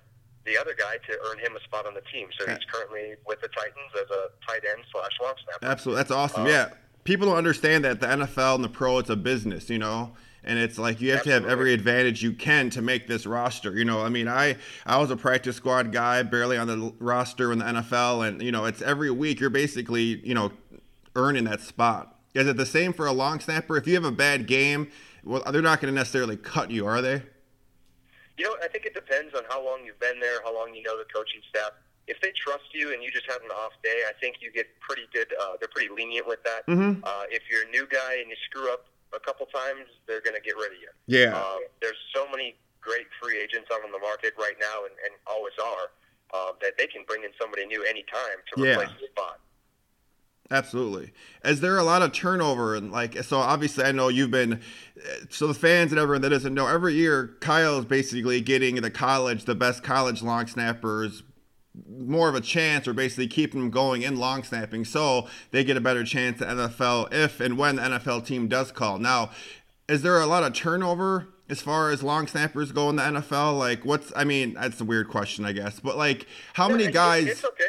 the 0.46 0.58
other 0.58 0.76
guy 0.78 0.98
to 0.98 1.18
earn 1.26 1.40
him 1.40 1.56
a 1.56 1.60
spot 1.62 1.86
on 1.86 1.94
the 1.94 2.02
team. 2.12 2.28
So 2.40 2.48
he's 2.48 2.64
currently 2.72 3.16
with 3.28 3.42
the 3.42 3.48
Titans 3.50 3.92
as 3.96 4.10
a 4.10 4.30
tight 4.48 4.62
end 4.70 4.84
slash 4.92 5.12
long 5.22 5.34
snapper. 5.44 5.66
Absolutely, 5.66 6.00
that's 6.00 6.12
awesome. 6.12 6.44
Um, 6.44 6.48
yeah, 6.48 6.70
people 7.04 7.28
don't 7.28 7.38
understand 7.38 7.86
that 7.86 8.00
the 8.00 8.08
NFL 8.08 8.56
and 8.56 8.64
the 8.64 8.70
pro 8.70 9.00
it's 9.00 9.10
a 9.10 9.16
business, 9.16 9.70
you 9.70 9.78
know, 9.78 10.14
and 10.44 10.58
it's 10.58 10.78
like 10.78 11.02
you 11.02 11.12
have 11.12 11.24
to 11.24 11.32
have 11.32 11.46
every 11.46 11.74
advantage 11.74 12.24
you 12.24 12.34
can 12.34 12.70
to 12.72 12.82
make 12.82 13.08
this 13.08 13.26
roster. 13.26 13.78
You 13.78 13.86
know, 13.86 14.02
I 14.02 14.10
mean, 14.10 14.28
I 14.28 14.58
I 14.86 14.98
was 14.98 15.12
a 15.12 15.18
practice 15.18 15.56
squad 15.56 15.92
guy, 15.92 16.24
barely 16.24 16.58
on 16.58 16.68
the 16.68 16.94
roster 17.00 17.52
in 17.52 17.60
the 17.60 17.66
NFL, 17.66 18.28
and 18.28 18.42
you 18.42 18.52
know, 18.52 18.66
it's 18.66 18.82
every 18.82 19.12
week 19.12 19.40
you're 19.40 19.50
basically 19.50 20.26
you 20.26 20.34
know 20.34 20.52
earning 21.16 21.44
that 21.46 21.62
spot. 21.62 22.16
Is 22.34 22.48
it 22.48 22.58
the 22.58 22.66
same 22.66 22.94
for 22.94 23.06
a 23.06 23.12
long 23.12 23.40
snapper? 23.40 23.78
If 23.78 23.88
you 23.88 23.96
have 23.96 24.06
a 24.06 24.12
bad 24.12 24.48
game, 24.48 24.90
well, 25.24 25.44
they're 25.52 25.62
not 25.62 25.82
going 25.82 25.94
to 25.94 25.98
necessarily 25.98 26.38
cut 26.38 26.72
you, 26.72 26.86
are 26.86 27.02
they? 27.02 27.24
You 28.38 28.46
know, 28.46 28.56
I 28.64 28.68
think 28.68 28.86
it 28.86 28.94
depends 28.94 29.34
on 29.36 29.44
how 29.50 29.64
long 29.64 29.86
you've 29.86 30.00
been 30.00 30.20
there, 30.20 30.42
how 30.44 30.54
long 30.54 30.74
you 30.74 30.84
know 30.84 30.98
the 30.98 31.06
coaching 31.14 31.42
staff. 31.50 31.72
If 32.08 32.20
they 32.22 32.32
trust 32.36 32.66
you 32.74 32.94
and 32.94 33.04
you 33.04 33.12
just 33.12 33.30
have 33.30 33.42
an 33.44 33.52
off 33.52 33.74
day, 33.84 34.04
I 34.10 34.14
think 34.20 34.38
you 34.42 34.52
get 34.52 34.68
pretty 34.82 35.08
good. 35.14 35.28
Uh, 35.40 35.54
they're 35.60 35.70
pretty 35.70 35.94
lenient 35.94 36.28
with 36.28 36.44
that. 36.44 36.66
Mhm. 36.68 37.00
Uh, 37.04 37.26
if 37.30 37.44
you're 37.50 37.64
a 37.64 37.70
new 37.70 37.86
guy 37.88 38.16
and 38.20 38.30
you 38.30 38.36
screw 38.50 38.72
up 38.74 38.88
a 39.14 39.20
couple 39.20 39.46
times, 39.48 39.86
they're 40.08 40.22
going 40.22 40.36
to 40.36 40.42
get 40.42 40.56
rid 40.58 40.72
of 40.74 40.80
you. 40.82 40.90
Yeah. 41.06 41.38
Um, 41.38 41.62
there's 41.82 42.00
so 42.14 42.28
many 42.30 42.58
great 42.82 43.08
free 43.22 43.38
agents 43.40 43.70
out 43.72 43.84
on 43.84 43.92
the 43.92 44.00
market 44.00 44.34
right 44.40 44.58
now, 44.60 44.86
and, 44.86 44.94
and 45.06 45.14
always 45.28 45.54
are, 45.62 45.92
um, 46.34 46.54
that 46.62 46.78
they 46.78 46.88
can 46.88 47.04
bring 47.06 47.24
in 47.24 47.32
somebody 47.40 47.66
new 47.68 47.84
anytime 47.84 48.42
to 48.56 48.62
Yeah. 48.64 48.72
replace 48.80 48.90
the 49.00 49.08
spot. 49.08 49.40
Absolutely. 50.52 51.14
Is 51.46 51.62
there 51.62 51.78
a 51.78 51.84
lot 51.84 52.02
of 52.02 52.12
turnover 52.12 52.76
and 52.76 52.92
like 52.92 53.18
so? 53.24 53.38
Obviously, 53.38 53.86
I 53.86 53.94
know 53.94 54.10
you've 54.10 54.32
been. 54.32 54.62
So 55.30 55.48
the 55.48 55.54
fans 55.54 55.92
and 55.92 56.00
everyone 56.00 56.22
that 56.24 56.30
doesn't 56.30 56.54
know, 56.54 56.68
every 56.68 56.94
year 56.94 57.38
Kyle 57.40 57.80
is 57.80 57.86
basically 57.86 58.42
getting 58.42 58.76
the 58.76 58.92
college, 58.92 59.46
the 59.46 59.56
best 59.56 59.82
college 59.82 60.22
long 60.22 60.48
snappers, 60.48 61.24
more 61.88 62.28
of 62.28 62.36
a 62.36 62.42
chance, 62.42 62.88
or 62.88 62.94
basically 62.94 63.28
keeping 63.28 63.62
them 63.62 63.70
going 63.70 64.02
in 64.02 64.18
long 64.18 64.44
snapping, 64.44 64.84
so 64.84 65.28
they 65.52 65.64
get 65.64 65.78
a 65.78 65.82
better 65.82 66.04
chance 66.04 66.42
at 66.42 66.50
NFL 66.50 67.14
if 67.14 67.40
and 67.40 67.58
when 67.58 67.78
the 67.78 67.84
NFL 67.84 68.26
team 68.26 68.48
does 68.48 68.72
call. 68.72 69.00
Now, 69.00 69.32
is 69.88 70.02
there 70.02 70.20
a 70.20 70.26
lot 70.26 70.44
of 70.44 70.54
turnover 70.54 71.30
as 71.50 71.62
far 71.62 71.90
as 71.92 72.04
long 72.04 72.28
snappers 72.28 72.72
go 72.72 72.90
in 72.90 72.98
the 72.98 73.04
NFL? 73.04 73.58
Like, 73.58 73.86
what's? 73.86 74.12
I 74.16 74.26
mean, 74.26 74.56
that's 74.56 74.82
a 74.82 74.86
weird 74.86 75.08
question, 75.08 75.46
I 75.46 75.54
guess. 75.54 75.80
But 75.80 75.98
like, 75.98 76.28
how 76.54 76.68
many 76.68 76.92
guys? 76.92 77.28
It's 77.28 77.46
okay. 77.46 77.64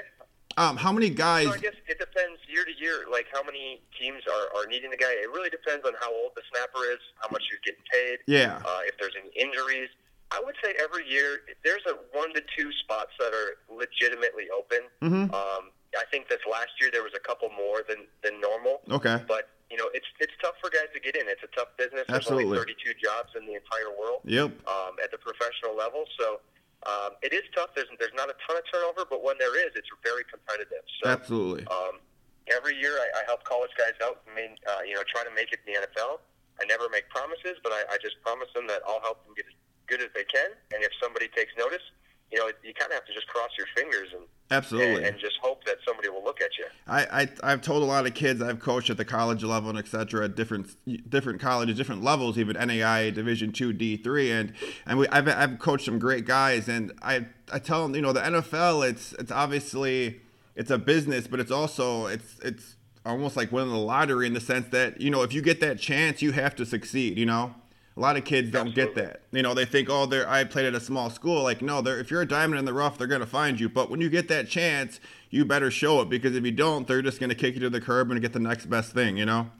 Um, 0.56 0.76
how 0.76 0.92
many 0.92 1.08
guys? 1.10 1.46
So 1.46 1.52
I 1.54 1.58
guess 1.58 1.74
it 1.88 1.98
depends 1.98 2.40
year 2.48 2.64
to 2.64 2.74
year, 2.82 3.06
like 3.10 3.26
how 3.32 3.42
many 3.42 3.80
teams 3.98 4.22
are, 4.28 4.58
are 4.60 4.66
needing 4.66 4.90
the 4.90 4.96
guy. 4.96 5.12
It 5.12 5.30
really 5.30 5.50
depends 5.50 5.86
on 5.86 5.92
how 6.00 6.12
old 6.12 6.32
the 6.36 6.42
snapper 6.52 6.84
is, 6.92 6.98
how 7.20 7.28
much 7.30 7.42
he's 7.50 7.60
getting 7.64 7.84
paid, 7.90 8.18
Yeah. 8.26 8.60
uh, 8.64 8.80
if 8.84 8.96
there's 8.98 9.14
any 9.18 9.30
injuries. 9.36 9.88
I 10.30 10.40
would 10.44 10.54
say 10.64 10.72
every 10.82 11.08
year 11.08 11.40
there's 11.64 11.84
a 11.86 11.92
one 12.16 12.32
to 12.34 12.42
two 12.56 12.70
spots 12.84 13.12
that 13.18 13.32
are 13.32 13.56
legitimately 13.68 14.48
open. 14.50 14.88
Mhm. 15.02 15.32
Um, 15.32 15.70
I 15.96 16.04
think 16.10 16.28
this 16.28 16.40
last 16.50 16.72
year 16.80 16.90
there 16.90 17.02
was 17.02 17.12
a 17.14 17.20
couple 17.20 17.50
more 17.50 17.82
than, 17.86 18.06
than 18.24 18.40
normal. 18.40 18.80
Okay. 18.90 19.20
But 19.28 19.48
you 19.70 19.76
know, 19.78 19.88
it's 19.94 20.06
it's 20.20 20.32
tough 20.42 20.54
for 20.60 20.68
guys 20.68 20.88
to 20.92 21.00
get 21.00 21.16
in. 21.16 21.28
It's 21.28 21.42
a 21.42 21.48
tough 21.56 21.68
business. 21.78 22.04
There's 22.08 22.28
Absolutely. 22.28 22.44
only 22.44 22.58
32 22.76 22.92
jobs 23.02 23.32
in 23.36 23.46
the 23.46 23.54
entire 23.56 23.88
world 23.96 24.20
Yep. 24.24 24.52
um, 24.68 24.96
at 25.02 25.10
the 25.10 25.16
professional 25.16 25.74
level. 25.76 26.04
So 26.20 26.40
um, 26.86 27.14
it 27.22 27.32
is 27.32 27.42
tough. 27.54 27.70
There's 27.74 27.88
there's 27.98 28.14
not 28.14 28.28
a 28.28 28.36
ton 28.46 28.58
of 28.58 28.64
turnover, 28.66 29.06
but 29.08 29.22
when 29.22 29.38
there 29.38 29.54
is, 29.54 29.72
it's 29.74 29.88
very 30.02 30.24
competitive. 30.26 30.82
So 31.02 31.10
Absolutely. 31.10 31.66
um, 31.70 32.02
every 32.50 32.74
year 32.74 32.98
I, 32.98 33.22
I 33.22 33.22
help 33.26 33.44
college 33.44 33.70
guys 33.78 33.94
out. 34.02 34.22
I 34.26 34.34
mean, 34.34 34.58
uh, 34.66 34.82
you 34.82 34.94
know, 34.94 35.02
try 35.06 35.22
to 35.22 35.30
make 35.30 35.52
it 35.54 35.62
in 35.66 35.74
the 35.74 35.86
NFL. 35.86 36.18
I 36.60 36.66
never 36.66 36.90
make 36.90 37.08
promises, 37.08 37.58
but 37.62 37.72
I, 37.72 37.86
I 37.94 37.96
just 38.02 38.20
promise 38.22 38.48
them 38.54 38.66
that 38.66 38.82
I'll 38.86 39.00
help 39.00 39.24
them 39.24 39.34
get 39.34 39.46
as 39.46 39.56
good 39.86 40.02
as 40.02 40.10
they 40.14 40.26
can. 40.26 40.52
And 40.74 40.82
if 40.82 40.92
somebody 41.00 41.28
takes 41.30 41.54
notice, 41.56 41.82
you 42.30 42.38
know, 42.38 42.50
you 42.62 42.74
kind 42.74 42.90
of 42.90 42.98
have 42.98 43.06
to 43.06 43.14
just 43.14 43.28
cross 43.28 43.50
your 43.56 43.68
fingers 43.76 44.10
and, 44.12 44.24
Absolutely. 44.52 44.96
and 44.96 45.06
and 45.06 45.18
just 45.18 45.38
hope 45.42 45.64
that 45.64 45.76
somebody 45.86 46.08
will 46.10 46.22
look 46.22 46.40
at 46.40 46.50
you. 46.58 46.66
I, 46.86 47.22
I 47.22 47.28
I've 47.42 47.62
told 47.62 47.82
a 47.82 47.86
lot 47.86 48.06
of 48.06 48.14
kids 48.14 48.42
I've 48.42 48.60
coached 48.60 48.90
at 48.90 48.98
the 48.98 49.04
college 49.04 49.42
level 49.42 49.70
and 49.70 49.78
et 49.78 49.88
cetera 49.88 50.26
at 50.26 50.36
different 50.36 50.76
different 51.08 51.40
colleges, 51.40 51.76
different 51.76 52.02
levels, 52.04 52.38
even 52.38 52.56
NAI 52.56 53.10
Division 53.10 53.52
two 53.52 53.72
D 53.72 53.96
three, 53.96 54.30
and 54.30 54.52
and 54.86 54.98
we 54.98 55.08
I've 55.08 55.26
I've 55.28 55.58
coached 55.58 55.86
some 55.86 55.98
great 55.98 56.26
guys, 56.26 56.68
and 56.68 56.92
I 57.02 57.26
I 57.52 57.58
tell 57.58 57.82
them 57.82 57.94
you 57.94 58.02
know 58.02 58.12
the 58.12 58.20
NFL 58.20 58.88
it's 58.88 59.12
it's 59.14 59.32
obviously 59.32 60.20
it's 60.54 60.70
a 60.70 60.78
business, 60.78 61.26
but 61.26 61.40
it's 61.40 61.50
also 61.50 62.06
it's 62.06 62.38
it's 62.40 62.76
almost 63.06 63.36
like 63.36 63.50
winning 63.50 63.72
the 63.72 63.78
lottery 63.78 64.26
in 64.26 64.34
the 64.34 64.40
sense 64.40 64.68
that 64.68 65.00
you 65.00 65.10
know 65.10 65.22
if 65.22 65.32
you 65.32 65.40
get 65.40 65.60
that 65.60 65.78
chance, 65.78 66.20
you 66.20 66.32
have 66.32 66.54
to 66.56 66.66
succeed. 66.66 67.18
You 67.18 67.26
know. 67.26 67.54
A 67.96 68.00
lot 68.00 68.16
of 68.16 68.24
kids 68.24 68.50
don't 68.50 68.74
get 68.74 68.94
that. 68.94 69.20
You 69.32 69.42
know, 69.42 69.52
they 69.52 69.66
think, 69.66 69.90
oh, 69.90 70.06
they're 70.06 70.28
I 70.28 70.44
played 70.44 70.66
at 70.66 70.74
a 70.74 70.80
small 70.80 71.10
school. 71.10 71.42
Like, 71.42 71.60
no, 71.60 71.82
they're 71.82 72.00
if 72.00 72.10
you're 72.10 72.22
a 72.22 72.26
diamond 72.28 72.58
in 72.58 72.64
the 72.64 72.72
rough, 72.72 72.96
they're 72.96 73.06
gonna 73.06 73.26
find 73.26 73.60
you. 73.60 73.68
But 73.68 73.90
when 73.90 74.00
you 74.00 74.08
get 74.08 74.28
that 74.28 74.48
chance, 74.48 74.98
you 75.30 75.44
better 75.44 75.70
show 75.70 76.00
it 76.00 76.08
because 76.08 76.34
if 76.34 76.44
you 76.44 76.52
don't, 76.52 76.88
they're 76.88 77.02
just 77.02 77.20
gonna 77.20 77.34
kick 77.34 77.54
you 77.54 77.60
to 77.60 77.70
the 77.70 77.80
curb 77.80 78.10
and 78.10 78.20
get 78.20 78.32
the 78.32 78.40
next 78.40 78.66
best 78.66 78.92
thing. 78.92 79.16
You 79.16 79.26
know? 79.26 79.50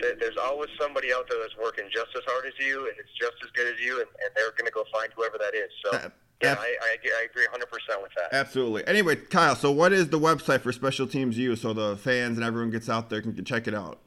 There's 0.00 0.36
always 0.36 0.68
somebody 0.78 1.12
out 1.12 1.26
there 1.30 1.38
that's 1.40 1.56
working 1.56 1.84
just 1.90 2.08
as 2.16 2.22
hard 2.26 2.44
as 2.46 2.52
you, 2.58 2.80
and 2.80 2.94
it's 2.98 3.12
just 3.18 3.34
as 3.42 3.50
good 3.52 3.72
as 3.72 3.80
you, 3.80 4.00
and, 4.00 4.08
and 4.22 4.30
they're 4.36 4.50
going 4.50 4.66
to 4.66 4.70
go 4.70 4.84
find 4.92 5.10
whoever 5.16 5.38
that 5.38 5.54
is. 5.54 5.70
So, 5.82 5.96
Uh, 5.96 6.08
yeah, 6.42 6.56
I, 6.58 6.76
I, 6.82 6.96
I 7.20 7.26
agree 7.30 7.46
100% 7.46 8.02
with 8.02 8.12
that. 8.16 8.36
Absolutely. 8.36 8.86
Anyway, 8.86 9.16
Kyle, 9.16 9.56
so 9.56 9.70
what 9.70 9.94
is 9.94 10.10
the 10.10 10.18
website 10.20 10.60
for 10.60 10.72
Special 10.72 11.06
Teams 11.06 11.38
U 11.38 11.56
so 11.56 11.72
the 11.72 11.96
fans 11.96 12.36
and 12.36 12.44
everyone 12.44 12.70
gets 12.70 12.90
out 12.90 13.08
there 13.08 13.22
can 13.22 13.42
check 13.44 13.66
it 13.66 13.74
out? 13.74 14.00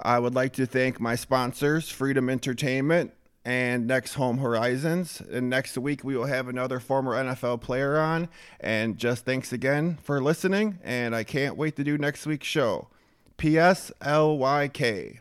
I 0.00 0.18
would 0.18 0.34
like 0.34 0.52
to 0.54 0.66
thank 0.66 1.00
my 1.00 1.16
sponsors, 1.16 1.88
Freedom 1.88 2.30
Entertainment 2.30 3.12
and 3.44 3.86
Next 3.86 4.14
Home 4.14 4.38
Horizons. 4.38 5.20
And 5.20 5.50
next 5.50 5.76
week 5.76 6.04
we 6.04 6.16
will 6.16 6.26
have 6.26 6.48
another 6.48 6.78
former 6.78 7.12
NFL 7.12 7.60
player 7.60 7.98
on. 7.98 8.28
And 8.60 8.98
just 8.98 9.24
thanks 9.24 9.52
again 9.52 9.98
for 10.02 10.22
listening. 10.22 10.78
And 10.84 11.14
I 11.14 11.24
can't 11.24 11.56
wait 11.56 11.76
to 11.76 11.84
do 11.84 11.98
next 11.98 12.26
week's 12.26 12.46
show. 12.46 12.88
P.S. 13.36 13.90
L 14.00 14.38
Y 14.38 14.68
K. 14.68 15.20